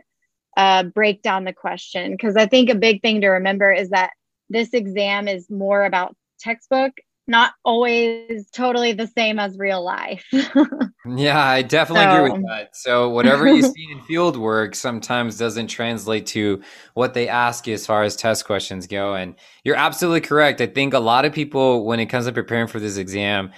uh, 0.59 0.83
break 0.83 1.23
down 1.23 1.45
the 1.45 1.53
question 1.53 2.11
because 2.11 2.37
I 2.37 2.47
think 2.47 2.69
a 2.69 2.75
big 2.75 3.01
thing 3.01 3.21
to 3.21 3.29
remember 3.29 3.73
is 3.73 3.91
that 3.91 4.11
this 4.51 4.75
exam 4.75 5.29
is 5.29 5.49
more 5.49 5.85
about 5.85 6.17
textbook, 6.41 6.93
not 7.29 7.53
always 7.65 8.51
totally 8.51 8.93
the 8.93 9.07
same 9.07 9.39
as 9.39 9.57
real 9.57 9.85
life. 9.85 10.25
yeah, 10.33 11.41
I 11.41 11.63
definitely 11.63 12.07
so. 12.07 12.25
agree 12.25 12.33
with 12.33 12.49
that. 12.49 12.75
So 12.75 13.09
whatever 13.11 13.47
you 13.47 13.63
see 13.63 13.87
in 13.93 14.01
field 14.03 14.37
work 14.37 14.75
sometimes 14.75 15.39
doesn't 15.39 15.69
translate 15.69 16.27
to 16.29 16.61
what 16.95 17.15
they 17.15 17.29
ask 17.29 17.69
you 17.69 17.75
as 17.75 17.87
far 17.87 18.03
as 18.03 18.17
test 18.17 18.45
questions 18.45 18.89
go. 18.89 19.15
And 19.15 19.37
you're 19.63 19.77
absolutely 19.77 20.23
correct. 20.23 20.61
I 20.61 20.67
think 20.67 20.93
a 20.93 20.99
lot 20.99 21.25
of 21.25 21.33
people, 21.33 21.85
when 21.85 22.01
it 22.01 22.07
comes 22.07 22.27
to 22.27 22.33
preparing 22.33 22.67
for 22.67 22.81
this 22.81 22.97
exam, 22.97 23.53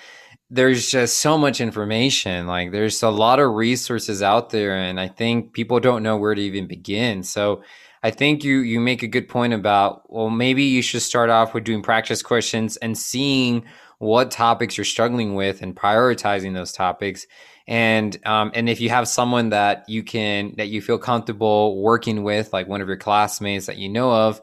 there's 0.50 0.90
just 0.90 1.18
so 1.18 1.38
much 1.38 1.60
information. 1.60 2.46
Like 2.46 2.72
there's 2.72 3.02
a 3.02 3.10
lot 3.10 3.38
of 3.38 3.54
resources 3.54 4.22
out 4.22 4.50
there, 4.50 4.76
and 4.76 4.98
I 4.98 5.08
think 5.08 5.52
people 5.52 5.78
don't 5.80 6.02
know 6.02 6.16
where 6.16 6.34
to 6.34 6.42
even 6.42 6.66
begin. 6.66 7.22
So 7.22 7.62
I 8.02 8.10
think 8.10 8.42
you 8.42 8.58
you 8.58 8.80
make 8.80 9.02
a 9.02 9.08
good 9.08 9.28
point 9.28 9.52
about 9.52 10.12
well, 10.12 10.30
maybe 10.30 10.64
you 10.64 10.82
should 10.82 11.02
start 11.02 11.30
off 11.30 11.54
with 11.54 11.64
doing 11.64 11.82
practice 11.82 12.22
questions 12.22 12.76
and 12.78 12.98
seeing 12.98 13.64
what 13.98 14.30
topics 14.30 14.76
you're 14.76 14.84
struggling 14.84 15.34
with 15.34 15.62
and 15.62 15.76
prioritizing 15.76 16.54
those 16.54 16.72
topics. 16.72 17.26
And 17.68 18.18
um, 18.26 18.50
and 18.54 18.68
if 18.68 18.80
you 18.80 18.88
have 18.88 19.06
someone 19.06 19.50
that 19.50 19.84
you 19.88 20.02
can 20.02 20.54
that 20.56 20.68
you 20.68 20.82
feel 20.82 20.98
comfortable 20.98 21.80
working 21.80 22.24
with, 22.24 22.52
like 22.52 22.66
one 22.66 22.80
of 22.80 22.88
your 22.88 22.96
classmates 22.96 23.66
that 23.66 23.76
you 23.76 23.88
know 23.88 24.10
of, 24.10 24.40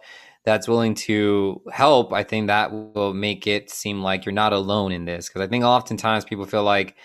that's 0.48 0.66
willing 0.66 0.96
to 0.96 1.62
help, 1.74 2.14
I 2.14 2.24
think 2.24 2.48
that 2.48 2.72
will 2.72 3.14
make 3.14 3.48
it 3.48 3.70
seem 3.70 4.02
like 4.02 4.26
you're 4.26 4.32
not 4.32 4.54
alone 4.54 4.94
in 4.94 5.04
this. 5.04 5.28
Because 5.28 5.42
I 5.42 5.48
think 5.48 5.66
oftentimes 5.66 6.24
people 6.24 6.46
feel 6.46 6.64
like, 6.64 6.96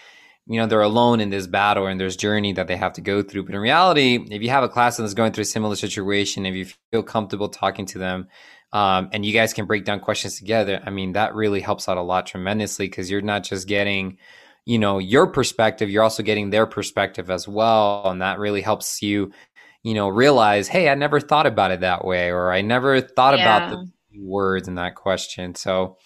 you 0.47 0.61
know, 0.61 0.69
they're 0.69 0.81
alone 0.81 1.19
in 1.19 1.31
this 1.31 1.49
battle 1.49 1.89
and 1.89 2.01
this 2.01 2.15
journey 2.15 2.53
that 2.53 2.69
they 2.69 2.77
have 2.77 2.93
to 2.93 3.01
go 3.01 3.21
through. 3.21 3.43
But 3.43 3.57
in 3.57 3.61
reality, 3.61 4.25
if 4.31 4.43
you 4.43 4.51
have 4.51 4.63
a 4.63 4.69
class 4.69 4.97
that's 4.97 5.13
going 5.15 5.33
through 5.33 5.43
a 5.43 5.47
similar 5.47 5.75
situation, 5.75 6.47
if 6.47 6.55
you 6.55 6.67
feel 6.93 7.03
comfortable 7.03 7.49
talking 7.49 7.85
to 7.87 7.99
them, 7.99 8.29
um, 8.73 9.09
and 9.13 9.27
you 9.27 9.33
guys 9.33 9.53
can 9.53 9.67
break 9.67 9.85
down 9.85 9.99
questions 9.99 10.39
together, 10.39 10.81
I 10.87 10.91
mean, 10.91 11.11
that 11.15 11.35
really 11.35 11.61
helps 11.61 11.89
out 11.89 11.97
a 11.97 12.03
lot 12.03 12.29
tremendously 12.29 12.87
because 12.87 13.11
you're 13.11 13.23
not 13.23 13.43
just 13.43 13.67
getting, 13.67 14.19
you 14.67 14.79
know, 14.79 14.99
your 14.99 15.27
perspective, 15.27 15.91
you're 15.91 16.05
also 16.05 16.23
getting 16.23 16.51
their 16.51 16.67
perspective 16.67 17.29
as 17.29 17.49
well. 17.49 18.09
And 18.09 18.23
that 18.23 18.39
really 18.39 18.61
helps 18.61 19.03
you 19.03 19.33
you 19.83 19.95
know, 19.95 20.09
realize, 20.09 20.69
hey, 20.69 20.89
I 20.89 20.95
never 20.95 21.21
thought 21.21 21.47
about 21.47 21.71
it 21.71 21.81
that 21.81 22.05
way, 22.05 22.31
or 22.31 22.53
I 22.53 22.61
never 22.61 23.01
thought 23.01 23.39
yeah. 23.39 23.57
about 23.57 23.71
the 23.71 23.91
words 24.21 24.69
in 24.69 24.77
that 24.77 24.95
question. 24.95 25.55
So 25.55 25.97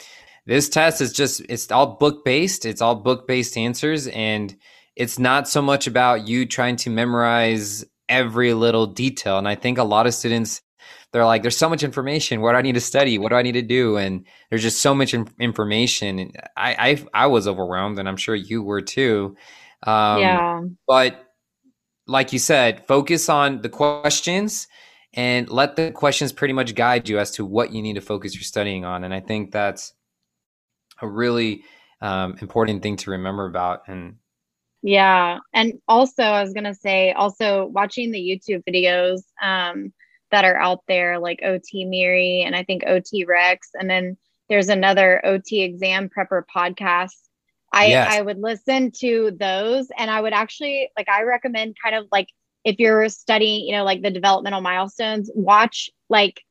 this 0.46 0.68
test 0.68 1.00
is 1.00 1.12
just 1.12 1.42
it's 1.48 1.70
all 1.70 1.96
book 1.96 2.24
based. 2.24 2.64
It's 2.64 2.80
all 2.80 2.94
book 2.94 3.26
based 3.26 3.56
answers, 3.56 4.06
and 4.08 4.56
it's 4.94 5.18
not 5.18 5.48
so 5.48 5.60
much 5.60 5.86
about 5.86 6.26
you 6.26 6.46
trying 6.46 6.76
to 6.76 6.90
memorize 6.90 7.84
every 8.08 8.54
little 8.54 8.86
detail. 8.86 9.38
And 9.38 9.48
I 9.48 9.56
think 9.56 9.78
a 9.78 9.84
lot 9.84 10.06
of 10.06 10.14
students 10.14 10.62
they're 11.12 11.24
like, 11.24 11.42
there's 11.42 11.56
so 11.56 11.68
much 11.68 11.82
information. 11.82 12.40
What 12.40 12.52
do 12.52 12.58
I 12.58 12.62
need 12.62 12.74
to 12.74 12.80
study? 12.80 13.18
What 13.18 13.30
do 13.30 13.36
I 13.36 13.42
need 13.42 13.52
to 13.52 13.62
do? 13.62 13.96
And 13.96 14.26
there's 14.50 14.62
just 14.62 14.82
so 14.82 14.94
much 14.94 15.14
information. 15.14 16.32
I, 16.56 16.74
I, 17.14 17.24
I 17.24 17.26
was 17.26 17.48
overwhelmed, 17.48 17.98
and 17.98 18.08
I'm 18.08 18.16
sure 18.16 18.34
you 18.34 18.62
were 18.62 18.82
too. 18.82 19.36
Um, 19.86 20.20
yeah. 20.20 20.60
But 20.86 21.25
like 22.06 22.32
you 22.32 22.38
said, 22.38 22.86
focus 22.86 23.28
on 23.28 23.62
the 23.62 23.68
questions 23.68 24.68
and 25.14 25.48
let 25.48 25.76
the 25.76 25.90
questions 25.90 26.32
pretty 26.32 26.54
much 26.54 26.74
guide 26.74 27.08
you 27.08 27.18
as 27.18 27.30
to 27.32 27.44
what 27.44 27.72
you 27.72 27.82
need 27.82 27.94
to 27.94 28.00
focus 28.00 28.34
your 28.34 28.42
studying 28.42 28.84
on. 28.84 29.02
And 29.02 29.12
I 29.12 29.20
think 29.20 29.50
that's 29.50 29.94
a 31.00 31.08
really 31.08 31.64
um, 32.00 32.36
important 32.40 32.82
thing 32.82 32.96
to 32.96 33.10
remember 33.10 33.46
about. 33.46 33.82
And 33.88 34.16
yeah, 34.82 35.38
and 35.52 35.74
also 35.88 36.22
I 36.22 36.42
was 36.42 36.52
gonna 36.52 36.74
say, 36.74 37.12
also 37.12 37.66
watching 37.66 38.12
the 38.12 38.20
YouTube 38.20 38.62
videos 38.68 39.22
um, 39.42 39.92
that 40.30 40.44
are 40.44 40.56
out 40.56 40.80
there, 40.86 41.18
like 41.18 41.40
OT 41.42 41.84
Miri 41.84 42.42
and 42.42 42.54
I 42.54 42.62
think 42.62 42.84
OT 42.86 43.24
Rex, 43.24 43.70
and 43.74 43.90
then 43.90 44.16
there's 44.48 44.68
another 44.68 45.24
OT 45.24 45.62
Exam 45.62 46.08
Prepper 46.08 46.42
podcast 46.54 47.25
I 47.72 47.86
yes. 47.86 48.12
I 48.12 48.22
would 48.22 48.38
listen 48.38 48.90
to 49.00 49.32
those 49.38 49.88
and 49.96 50.10
I 50.10 50.20
would 50.20 50.32
actually 50.32 50.90
like 50.96 51.08
I 51.08 51.22
recommend 51.22 51.76
kind 51.82 51.94
of 51.94 52.06
like 52.10 52.28
if 52.64 52.80
you're 52.80 53.08
studying, 53.08 53.66
you 53.66 53.72
know, 53.72 53.84
like 53.84 54.02
the 54.02 54.10
developmental 54.10 54.60
milestones, 54.60 55.30
watch 55.34 55.90
like 56.08 56.42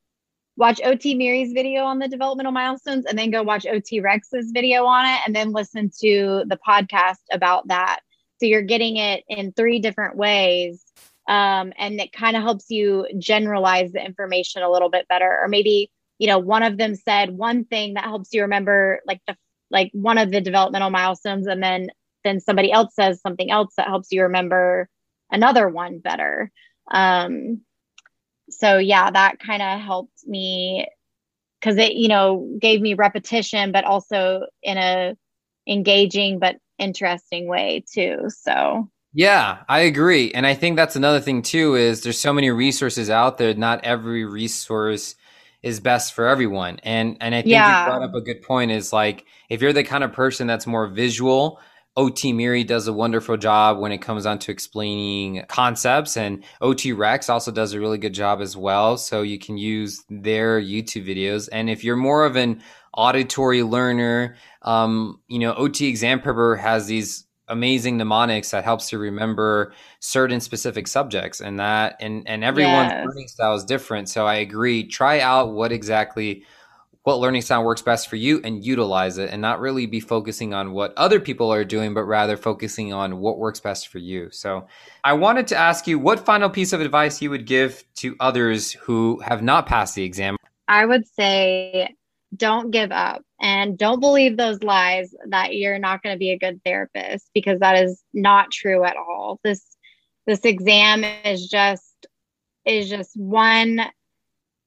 watch 0.57 0.79
OT 0.83 1.15
Miri's 1.15 1.51
video 1.51 1.83
on 1.83 1.99
the 1.99 2.07
developmental 2.07 2.51
milestones 2.51 3.05
and 3.05 3.17
then 3.17 3.31
go 3.31 3.43
watch 3.43 3.65
OT 3.65 3.99
Rex's 3.99 4.51
video 4.53 4.85
on 4.85 5.05
it 5.05 5.19
and 5.25 5.35
then 5.35 5.51
listen 5.51 5.91
to 6.01 6.43
the 6.47 6.57
podcast 6.65 7.19
about 7.31 7.67
that. 7.67 7.99
So 8.39 8.45
you're 8.45 8.61
getting 8.61 8.97
it 8.97 9.23
in 9.27 9.51
three 9.51 9.79
different 9.79 10.15
ways. 10.15 10.83
Um, 11.27 11.73
and 11.77 11.99
it 11.99 12.13
kind 12.13 12.37
of 12.37 12.43
helps 12.43 12.69
you 12.69 13.07
generalize 13.17 13.91
the 13.91 14.05
information 14.05 14.61
a 14.61 14.71
little 14.71 14.89
bit 14.89 15.07
better. 15.07 15.39
Or 15.41 15.47
maybe, 15.47 15.91
you 16.19 16.27
know, 16.27 16.39
one 16.39 16.63
of 16.63 16.77
them 16.77 16.95
said 16.95 17.31
one 17.31 17.65
thing 17.65 17.95
that 17.95 18.03
helps 18.03 18.33
you 18.33 18.43
remember 18.43 19.01
like 19.05 19.21
the 19.27 19.35
like 19.71 19.89
one 19.93 20.17
of 20.17 20.31
the 20.31 20.41
developmental 20.41 20.89
milestones 20.89 21.47
and 21.47 21.61
then 21.61 21.87
then 22.23 22.39
somebody 22.39 22.71
else 22.71 22.93
says 22.95 23.21
something 23.21 23.51
else 23.51 23.73
that 23.77 23.87
helps 23.87 24.11
you 24.11 24.23
remember 24.23 24.89
another 25.31 25.67
one 25.67 25.99
better 25.99 26.51
um 26.91 27.61
so 28.49 28.77
yeah 28.77 29.09
that 29.09 29.39
kind 29.39 29.61
of 29.61 29.79
helped 29.79 30.25
me 30.25 30.87
because 31.59 31.77
it 31.77 31.93
you 31.93 32.07
know 32.07 32.57
gave 32.59 32.81
me 32.81 32.93
repetition 32.93 33.71
but 33.71 33.83
also 33.85 34.41
in 34.63 34.77
a 34.77 35.15
engaging 35.67 36.39
but 36.39 36.57
interesting 36.77 37.47
way 37.47 37.83
too 37.91 38.27
so 38.29 38.89
yeah, 39.17 39.59
I 39.69 39.79
agree. 39.79 40.33
And 40.33 40.45
I 40.45 40.55
think 40.55 40.75
that's 40.75 40.97
another 40.97 41.21
thing 41.21 41.41
too 41.41 41.75
is 41.75 42.01
there's 42.01 42.19
so 42.19 42.33
many 42.33 42.49
resources 42.49 43.09
out 43.09 43.37
there. 43.37 43.53
Not 43.53 43.85
every 43.85 44.25
resource 44.25 45.15
is 45.65 45.79
best 45.79 46.13
for 46.13 46.27
everyone. 46.27 46.79
And 46.83 47.17
and 47.19 47.33
I 47.33 47.41
think 47.41 47.51
yeah. 47.51 47.85
you 47.85 47.89
brought 47.89 48.03
up 48.03 48.13
a 48.13 48.21
good 48.21 48.43
point 48.43 48.71
is 48.71 48.93
like 48.93 49.25
if 49.49 49.63
you're 49.63 49.73
the 49.73 49.83
kind 49.83 50.03
of 50.03 50.13
person 50.13 50.45
that's 50.45 50.67
more 50.67 50.87
visual, 50.87 51.59
OT 51.97 52.33
Miri 52.33 52.63
does 52.63 52.87
a 52.87 52.93
wonderful 52.93 53.35
job 53.35 53.79
when 53.79 53.91
it 53.91 53.97
comes 53.97 54.27
on 54.27 54.37
to 54.39 54.51
explaining 54.51 55.43
concepts, 55.47 56.17
and 56.17 56.43
OT 56.61 56.93
Rex 56.93 57.29
also 57.29 57.51
does 57.51 57.73
a 57.73 57.79
really 57.79 57.97
good 57.97 58.13
job 58.13 58.41
as 58.41 58.55
well. 58.55 58.95
So 58.95 59.23
you 59.23 59.39
can 59.39 59.57
use 59.57 60.03
their 60.07 60.61
YouTube 60.61 61.07
videos. 61.07 61.49
And 61.51 61.67
if 61.67 61.83
you're 61.83 61.95
more 61.95 62.25
of 62.25 62.35
an 62.35 62.61
auditory 62.93 63.63
learner, 63.63 64.35
um, 64.61 65.19
you 65.27 65.39
know, 65.39 65.55
OT 65.55 65.87
Exam 65.87 66.19
Prepper 66.19 66.59
has 66.59 66.85
these 66.85 67.24
amazing 67.47 67.97
mnemonics 67.97 68.51
that 68.51 68.63
helps 68.63 68.91
you 68.91 68.97
remember 68.97 69.73
certain 69.99 70.39
specific 70.39 70.87
subjects 70.87 71.41
and 71.41 71.59
that 71.59 71.95
and 71.99 72.27
and 72.27 72.43
everyone's 72.43 72.91
yes. 72.91 73.05
learning 73.05 73.27
style 73.27 73.55
is 73.55 73.63
different. 73.63 74.09
So 74.09 74.25
i 74.25 74.35
agree. 74.35 74.83
Try 74.87 75.19
out 75.19 75.53
what 75.53 75.71
exactly 75.71 76.43
what 77.03 77.19
learning 77.19 77.43
style 77.43 77.63
works 77.63 77.83
best 77.83 78.09
for 78.09 78.15
you 78.15 78.41
and 78.43 78.65
utilize 78.65 79.19
it 79.19 79.29
and 79.29 79.39
not 79.39 79.59
really 79.59 79.85
be 79.85 79.99
focusing 79.99 80.55
on 80.55 80.71
what 80.71 80.91
other 80.97 81.19
people 81.19 81.53
are 81.53 81.63
doing 81.63 81.93
but 81.93 82.03
rather 82.03 82.35
focusing 82.35 82.93
on 82.93 83.19
what 83.19 83.37
works 83.37 83.59
best 83.59 83.89
for 83.89 83.99
you. 83.99 84.29
So 84.31 84.67
i 85.03 85.13
wanted 85.13 85.47
to 85.47 85.55
ask 85.55 85.87
you 85.87 85.99
what 85.99 86.25
final 86.25 86.49
piece 86.49 86.73
of 86.73 86.81
advice 86.81 87.21
you 87.21 87.29
would 87.29 87.45
give 87.45 87.83
to 87.95 88.15
others 88.19 88.73
who 88.73 89.19
have 89.19 89.43
not 89.43 89.67
passed 89.67 89.93
the 89.95 90.03
exam? 90.03 90.35
I 90.67 90.85
would 90.85 91.07
say 91.07 91.95
don't 92.35 92.71
give 92.71 92.91
up 92.91 93.23
and 93.39 93.77
don't 93.77 93.99
believe 93.99 94.37
those 94.37 94.63
lies 94.63 95.13
that 95.29 95.55
you're 95.55 95.79
not 95.79 96.01
going 96.01 96.13
to 96.15 96.19
be 96.19 96.31
a 96.31 96.37
good 96.37 96.61
therapist 96.63 97.29
because 97.33 97.59
that 97.59 97.83
is 97.83 98.01
not 98.13 98.51
true 98.51 98.83
at 98.83 98.97
all. 98.97 99.39
This 99.43 99.63
this 100.25 100.43
exam 100.43 101.03
is 101.03 101.47
just 101.47 102.07
is 102.65 102.89
just 102.89 103.15
one 103.15 103.81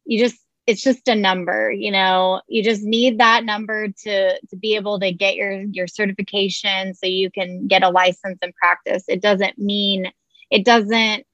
you 0.05 0.19
just 0.19 0.39
it's 0.67 0.83
just 0.83 1.09
a 1.09 1.15
number 1.15 1.73
you 1.73 1.91
know? 1.91 2.43
You 2.47 2.63
just 2.63 2.83
need 2.83 3.19
that 3.19 3.45
number 3.45 3.89
to 3.89 4.41
to 4.41 4.57
be 4.57 4.77
able 4.77 5.01
to 5.01 5.13
get 5.13 5.35
your 5.35 5.63
your 5.73 5.87
certification 5.87 6.95
so 6.95 7.07
you 7.07 7.31
can 7.31 7.67
get 7.67 7.83
a 7.83 7.91
license 7.91 8.39
and 8.43 8.55
practice. 8.55 9.05
It 9.09 9.23
doesn't 9.23 9.59
mean 9.59 10.13
it 10.51 10.65
doesn't 10.65 11.25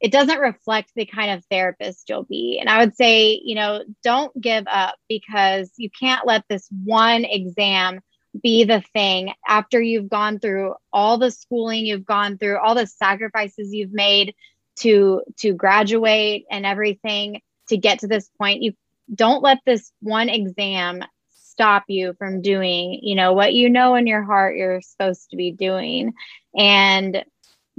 it 0.00 0.12
doesn't 0.12 0.38
reflect 0.38 0.92
the 0.94 1.06
kind 1.06 1.32
of 1.32 1.44
therapist 1.46 2.08
you'll 2.08 2.24
be. 2.24 2.58
And 2.60 2.68
I 2.68 2.78
would 2.78 2.96
say, 2.96 3.40
you 3.42 3.54
know, 3.54 3.82
don't 4.02 4.38
give 4.40 4.64
up 4.68 4.96
because 5.08 5.70
you 5.76 5.90
can't 5.90 6.26
let 6.26 6.44
this 6.48 6.68
one 6.84 7.24
exam 7.24 8.00
be 8.40 8.64
the 8.64 8.82
thing 8.92 9.32
after 9.46 9.80
you've 9.80 10.08
gone 10.08 10.38
through 10.38 10.74
all 10.92 11.18
the 11.18 11.30
schooling 11.30 11.84
you've 11.84 12.04
gone 12.04 12.38
through, 12.38 12.58
all 12.58 12.74
the 12.74 12.86
sacrifices 12.86 13.72
you've 13.72 13.92
made 13.92 14.34
to 14.76 15.22
to 15.38 15.52
graduate 15.52 16.44
and 16.50 16.64
everything 16.64 17.40
to 17.68 17.76
get 17.76 18.00
to 18.00 18.06
this 18.06 18.30
point. 18.38 18.62
You 18.62 18.74
don't 19.12 19.42
let 19.42 19.58
this 19.66 19.90
one 20.00 20.28
exam 20.28 21.02
stop 21.28 21.84
you 21.88 22.14
from 22.18 22.40
doing, 22.42 23.00
you 23.02 23.16
know, 23.16 23.32
what 23.32 23.54
you 23.54 23.68
know 23.68 23.96
in 23.96 24.06
your 24.06 24.22
heart 24.22 24.56
you're 24.56 24.80
supposed 24.80 25.30
to 25.30 25.36
be 25.36 25.50
doing. 25.50 26.12
And 26.56 27.24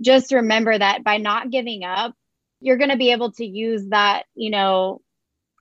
just 0.01 0.31
remember 0.31 0.77
that 0.77 1.03
by 1.03 1.17
not 1.17 1.49
giving 1.49 1.83
up, 1.83 2.13
you're 2.61 2.77
going 2.77 2.89
to 2.89 2.97
be 2.97 3.11
able 3.11 3.31
to 3.33 3.45
use 3.45 3.87
that, 3.89 4.23
you 4.35 4.49
know, 4.49 5.01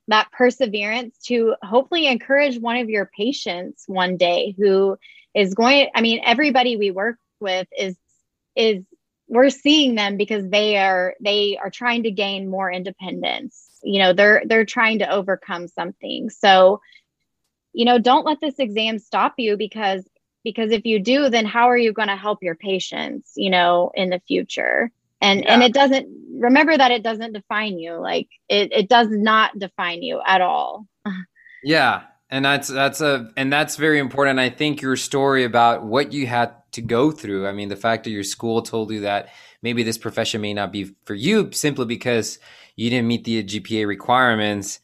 that 0.08 0.32
perseverance 0.32 1.16
to 1.26 1.54
hopefully 1.62 2.06
encourage 2.06 2.58
one 2.58 2.76
of 2.76 2.88
your 2.88 3.10
patients 3.16 3.84
one 3.86 4.16
day 4.16 4.54
who 4.58 4.96
is 5.34 5.54
going 5.54 5.88
I 5.94 6.00
mean 6.00 6.22
everybody 6.24 6.76
we 6.76 6.90
work 6.90 7.18
with 7.40 7.68
is 7.76 7.96
is 8.56 8.82
we're 9.28 9.50
seeing 9.50 9.94
them 9.94 10.16
because 10.16 10.48
they 10.48 10.78
are 10.78 11.14
they 11.20 11.58
are 11.62 11.70
trying 11.70 12.04
to 12.04 12.10
gain 12.10 12.48
more 12.48 12.72
independence. 12.72 13.78
You 13.82 14.00
know, 14.00 14.12
they're 14.14 14.42
they're 14.46 14.64
trying 14.64 15.00
to 15.00 15.10
overcome 15.10 15.68
something. 15.68 16.30
So, 16.30 16.80
you 17.74 17.84
know, 17.84 17.98
don't 17.98 18.24
let 18.24 18.40
this 18.40 18.58
exam 18.58 18.98
stop 18.98 19.34
you 19.36 19.56
because 19.56 20.08
because 20.44 20.70
if 20.70 20.84
you 20.84 20.98
do 20.98 21.28
then 21.28 21.46
how 21.46 21.68
are 21.68 21.76
you 21.76 21.92
going 21.92 22.08
to 22.08 22.16
help 22.16 22.42
your 22.42 22.54
patients 22.54 23.32
you 23.36 23.50
know 23.50 23.90
in 23.94 24.10
the 24.10 24.20
future? 24.26 24.90
And 25.20 25.40
yeah. 25.40 25.54
and 25.54 25.62
it 25.62 25.72
doesn't 25.72 26.08
remember 26.38 26.76
that 26.76 26.90
it 26.90 27.02
doesn't 27.02 27.32
define 27.32 27.78
you 27.78 27.94
like 27.94 28.28
it, 28.48 28.72
it 28.72 28.88
does 28.88 29.08
not 29.10 29.58
define 29.58 30.02
you 30.02 30.20
at 30.24 30.40
all. 30.40 30.86
Yeah 31.64 32.02
and 32.30 32.44
that's 32.44 32.68
that's 32.68 33.00
a 33.00 33.32
and 33.36 33.52
that's 33.52 33.74
very 33.74 33.98
important. 33.98 34.38
I 34.38 34.48
think 34.48 34.80
your 34.80 34.94
story 34.94 35.42
about 35.42 35.82
what 35.82 36.12
you 36.12 36.28
had 36.28 36.52
to 36.72 36.82
go 36.82 37.10
through 37.10 37.46
i 37.46 37.52
mean 37.52 37.68
the 37.68 37.76
fact 37.76 38.04
that 38.04 38.10
your 38.10 38.22
school 38.22 38.62
told 38.62 38.90
you 38.90 39.00
that 39.00 39.30
maybe 39.62 39.82
this 39.82 39.98
profession 39.98 40.40
may 40.40 40.54
not 40.54 40.72
be 40.72 40.90
for 41.04 41.14
you 41.14 41.50
simply 41.52 41.86
because 41.86 42.38
you 42.76 42.90
didn't 42.90 43.08
meet 43.08 43.24
the 43.24 43.42
gpa 43.42 43.86
requirements 43.86 44.80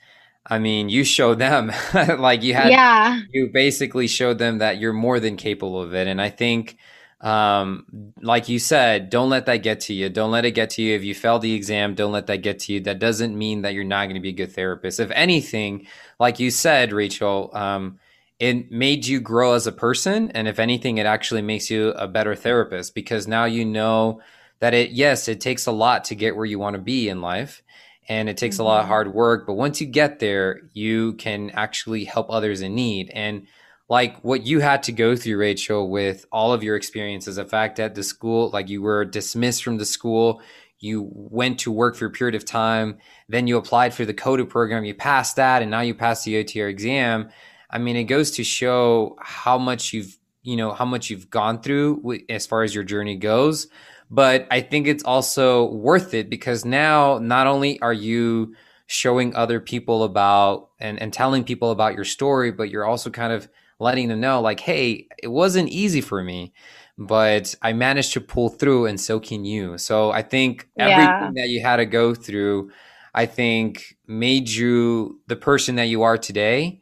I 0.46 0.58
mean, 0.58 0.88
you 0.88 1.04
showed 1.04 1.38
them 1.38 1.72
like 1.94 2.42
you 2.42 2.54
had, 2.54 2.70
yeah. 2.70 3.20
you 3.32 3.48
basically 3.52 4.06
showed 4.06 4.38
them 4.38 4.58
that 4.58 4.78
you're 4.78 4.92
more 4.92 5.18
than 5.20 5.36
capable 5.36 5.80
of 5.80 5.94
it. 5.94 6.06
And 6.06 6.20
I 6.20 6.28
think 6.28 6.76
um, 7.24 7.86
like 8.20 8.50
you 8.50 8.58
said, 8.58 9.08
don't 9.08 9.30
let 9.30 9.46
that 9.46 9.58
get 9.58 9.80
to 9.80 9.94
you. 9.94 10.10
Don't 10.10 10.30
let 10.30 10.44
it 10.44 10.50
get 10.50 10.68
to 10.70 10.82
you. 10.82 10.94
If 10.94 11.04
you 11.04 11.14
fail 11.14 11.38
the 11.38 11.54
exam, 11.54 11.94
don't 11.94 12.12
let 12.12 12.26
that 12.26 12.42
get 12.42 12.58
to 12.60 12.74
you. 12.74 12.80
That 12.80 12.98
doesn't 12.98 13.36
mean 13.36 13.62
that 13.62 13.72
you're 13.72 13.82
not 13.82 14.04
going 14.04 14.16
to 14.16 14.20
be 14.20 14.28
a 14.28 14.32
good 14.32 14.52
therapist. 14.52 15.00
If 15.00 15.10
anything, 15.12 15.86
like 16.20 16.38
you 16.38 16.50
said, 16.50 16.92
Rachel, 16.92 17.50
um, 17.54 17.98
it 18.38 18.70
made 18.70 19.06
you 19.06 19.20
grow 19.20 19.54
as 19.54 19.66
a 19.66 19.72
person. 19.72 20.32
And 20.32 20.46
if 20.46 20.58
anything, 20.58 20.98
it 20.98 21.06
actually 21.06 21.40
makes 21.40 21.70
you 21.70 21.90
a 21.92 22.06
better 22.06 22.34
therapist 22.34 22.94
because 22.94 23.26
now 23.26 23.46
you 23.46 23.64
know 23.64 24.20
that 24.58 24.74
it, 24.74 24.90
yes, 24.90 25.26
it 25.26 25.40
takes 25.40 25.64
a 25.64 25.72
lot 25.72 26.04
to 26.04 26.14
get 26.14 26.36
where 26.36 26.44
you 26.44 26.58
want 26.58 26.76
to 26.76 26.82
be 26.82 27.08
in 27.08 27.22
life 27.22 27.62
and 28.08 28.28
it 28.28 28.36
takes 28.36 28.56
mm-hmm. 28.56 28.62
a 28.62 28.66
lot 28.66 28.78
of 28.78 28.82
mm-hmm. 28.84 28.90
hard 28.90 29.14
work. 29.14 29.46
But 29.46 29.54
once 29.54 29.80
you 29.80 29.86
get 29.86 30.18
there, 30.18 30.62
you 30.72 31.14
can 31.14 31.50
actually 31.50 32.04
help 32.04 32.30
others 32.30 32.60
in 32.60 32.74
need. 32.74 33.10
And 33.12 33.46
like 33.88 34.18
what 34.24 34.46
you 34.46 34.60
had 34.60 34.82
to 34.84 34.92
go 34.92 35.14
through, 35.14 35.36
Rachel, 35.36 35.90
with 35.90 36.24
all 36.32 36.52
of 36.52 36.62
your 36.62 36.76
experiences, 36.76 37.36
the 37.36 37.44
fact 37.44 37.76
that 37.76 37.94
the 37.94 38.02
school, 38.02 38.50
like 38.50 38.68
you 38.68 38.82
were 38.82 39.04
dismissed 39.04 39.62
from 39.62 39.76
the 39.76 39.84
school, 39.84 40.40
you 40.80 41.08
went 41.12 41.60
to 41.60 41.70
work 41.70 41.96
for 41.96 42.06
a 42.06 42.10
period 42.10 42.34
of 42.34 42.44
time, 42.44 42.98
then 43.28 43.46
you 43.46 43.56
applied 43.56 43.94
for 43.94 44.04
the 44.04 44.14
COTA 44.14 44.46
program, 44.46 44.84
you 44.84 44.94
passed 44.94 45.36
that, 45.36 45.62
and 45.62 45.70
now 45.70 45.80
you 45.80 45.94
passed 45.94 46.24
the 46.24 46.44
OTR 46.44 46.68
exam. 46.68 47.30
I 47.70 47.78
mean, 47.78 47.96
it 47.96 48.04
goes 48.04 48.32
to 48.32 48.44
show 48.44 49.16
how 49.20 49.58
much 49.58 49.92
you've, 49.92 50.16
you 50.42 50.56
know, 50.56 50.72
how 50.72 50.84
much 50.84 51.10
you've 51.10 51.30
gone 51.30 51.60
through 51.60 52.18
as 52.28 52.46
far 52.46 52.62
as 52.62 52.74
your 52.74 52.84
journey 52.84 53.16
goes. 53.16 53.68
But 54.10 54.46
I 54.50 54.60
think 54.60 54.86
it's 54.86 55.04
also 55.04 55.70
worth 55.72 56.14
it 56.14 56.30
because 56.30 56.64
now 56.64 57.18
not 57.18 57.46
only 57.46 57.80
are 57.80 57.92
you 57.92 58.54
showing 58.86 59.34
other 59.34 59.60
people 59.60 60.04
about 60.04 60.70
and, 60.78 61.00
and 61.00 61.12
telling 61.12 61.42
people 61.42 61.70
about 61.70 61.94
your 61.94 62.04
story, 62.04 62.52
but 62.52 62.70
you're 62.70 62.84
also 62.84 63.10
kind 63.10 63.32
of 63.32 63.48
letting 63.78 64.08
them 64.08 64.20
know 64.20 64.40
like 64.40 64.60
hey 64.60 65.06
it 65.22 65.28
wasn't 65.28 65.68
easy 65.68 66.00
for 66.00 66.22
me 66.22 66.52
but 66.96 67.54
i 67.62 67.72
managed 67.72 68.12
to 68.12 68.20
pull 68.20 68.48
through 68.48 68.86
and 68.86 69.00
so 69.00 69.18
can 69.18 69.44
you 69.44 69.76
so 69.78 70.10
i 70.10 70.22
think 70.22 70.68
everything 70.78 71.04
yeah. 71.04 71.30
that 71.34 71.48
you 71.48 71.60
had 71.60 71.76
to 71.76 71.86
go 71.86 72.14
through 72.14 72.70
i 73.14 73.26
think 73.26 73.96
made 74.06 74.48
you 74.48 75.20
the 75.26 75.36
person 75.36 75.74
that 75.76 75.84
you 75.88 76.02
are 76.02 76.16
today 76.16 76.80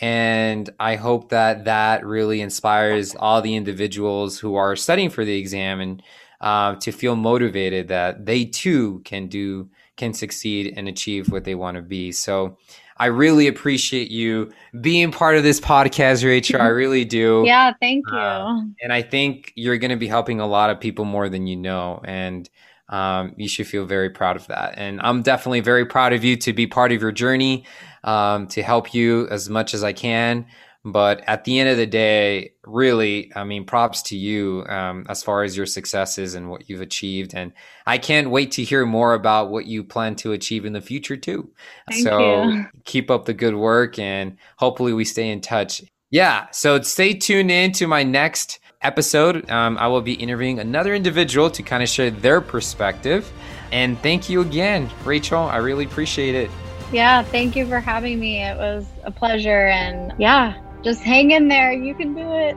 and 0.00 0.70
i 0.80 0.96
hope 0.96 1.28
that 1.28 1.64
that 1.64 2.04
really 2.04 2.40
inspires 2.40 3.14
all 3.14 3.40
the 3.40 3.54
individuals 3.54 4.38
who 4.38 4.56
are 4.56 4.74
studying 4.74 5.10
for 5.10 5.24
the 5.24 5.38
exam 5.38 5.80
and 5.80 6.02
uh, 6.42 6.76
to 6.76 6.92
feel 6.92 7.16
motivated 7.16 7.88
that 7.88 8.26
they 8.26 8.44
too 8.44 9.00
can 9.04 9.28
do 9.28 9.68
can 9.96 10.12
succeed 10.12 10.74
and 10.76 10.88
achieve 10.88 11.30
what 11.30 11.44
they 11.44 11.54
want 11.54 11.76
to 11.76 11.82
be 11.82 12.12
so 12.12 12.56
I 13.02 13.06
really 13.06 13.48
appreciate 13.48 14.10
you 14.10 14.52
being 14.80 15.10
part 15.10 15.36
of 15.36 15.42
this 15.42 15.58
podcast, 15.58 16.24
Rachel. 16.24 16.60
I 16.60 16.68
really 16.68 17.04
do. 17.04 17.42
Yeah, 17.52 17.72
thank 17.80 18.04
you. 18.08 18.16
Uh, 18.16 18.60
and 18.80 18.92
I 18.92 19.02
think 19.02 19.52
you're 19.56 19.76
going 19.76 19.90
to 19.90 19.96
be 19.96 20.06
helping 20.06 20.38
a 20.38 20.46
lot 20.46 20.70
of 20.70 20.78
people 20.78 21.04
more 21.04 21.28
than 21.28 21.48
you 21.48 21.56
know. 21.56 22.00
And 22.04 22.48
um, 22.88 23.34
you 23.36 23.48
should 23.48 23.66
feel 23.66 23.86
very 23.86 24.10
proud 24.10 24.36
of 24.36 24.46
that. 24.46 24.74
And 24.76 25.00
I'm 25.02 25.22
definitely 25.22 25.60
very 25.60 25.84
proud 25.84 26.12
of 26.12 26.22
you 26.22 26.36
to 26.36 26.52
be 26.52 26.66
part 26.66 26.92
of 26.92 27.00
your 27.02 27.10
journey, 27.10 27.64
um, 28.04 28.46
to 28.48 28.62
help 28.62 28.94
you 28.94 29.26
as 29.28 29.50
much 29.50 29.74
as 29.74 29.82
I 29.82 29.92
can. 29.92 30.46
But 30.84 31.22
at 31.26 31.44
the 31.44 31.58
end 31.58 31.70
of 31.70 31.76
the 31.78 31.86
day, 31.86 32.51
really, 32.64 33.32
I 33.34 33.44
mean, 33.44 33.64
props 33.64 34.02
to 34.02 34.16
you 34.16 34.64
um, 34.68 35.06
as 35.08 35.22
far 35.22 35.42
as 35.42 35.56
your 35.56 35.66
successes 35.66 36.34
and 36.34 36.50
what 36.50 36.68
you've 36.68 36.80
achieved. 36.80 37.34
And 37.34 37.52
I 37.86 37.98
can't 37.98 38.30
wait 38.30 38.52
to 38.52 38.64
hear 38.64 38.86
more 38.86 39.14
about 39.14 39.50
what 39.50 39.66
you 39.66 39.82
plan 39.84 40.16
to 40.16 40.32
achieve 40.32 40.64
in 40.64 40.72
the 40.72 40.80
future, 40.80 41.16
too. 41.16 41.50
Thank 41.90 42.04
so 42.04 42.44
you. 42.44 42.66
keep 42.84 43.10
up 43.10 43.24
the 43.24 43.34
good 43.34 43.54
work 43.54 43.98
and 43.98 44.36
hopefully 44.58 44.92
we 44.92 45.04
stay 45.04 45.30
in 45.30 45.40
touch. 45.40 45.82
Yeah. 46.10 46.46
So 46.50 46.80
stay 46.82 47.14
tuned 47.14 47.50
in 47.50 47.72
to 47.72 47.86
my 47.86 48.02
next 48.02 48.60
episode. 48.82 49.50
Um, 49.50 49.78
I 49.78 49.88
will 49.88 50.02
be 50.02 50.14
interviewing 50.14 50.58
another 50.58 50.94
individual 50.94 51.50
to 51.50 51.62
kind 51.62 51.82
of 51.82 51.88
share 51.88 52.10
their 52.10 52.40
perspective. 52.40 53.30
And 53.72 53.98
thank 54.00 54.28
you 54.28 54.42
again, 54.42 54.90
Rachel. 55.04 55.44
I 55.44 55.56
really 55.56 55.84
appreciate 55.84 56.34
it. 56.34 56.50
Yeah, 56.92 57.22
thank 57.22 57.56
you 57.56 57.66
for 57.66 57.80
having 57.80 58.20
me. 58.20 58.42
It 58.42 58.56
was 58.58 58.84
a 59.04 59.10
pleasure. 59.10 59.66
And 59.68 60.12
yeah, 60.18 60.60
just 60.82 61.02
hang 61.02 61.30
in 61.30 61.48
there. 61.48 61.72
You 61.72 61.94
can 61.94 62.14
do 62.14 62.26
it. 62.32 62.56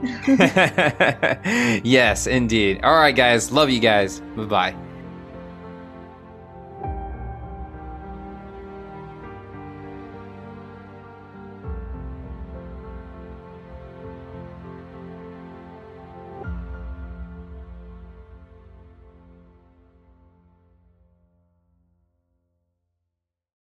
yes, 1.86 2.28
indeed. 2.28 2.82
All 2.84 2.96
right, 2.96 3.16
guys. 3.16 3.52
Love 3.52 3.70
you 3.70 3.80
guys. 3.80 4.22
Bye 4.36 4.46
bye. 4.46 4.76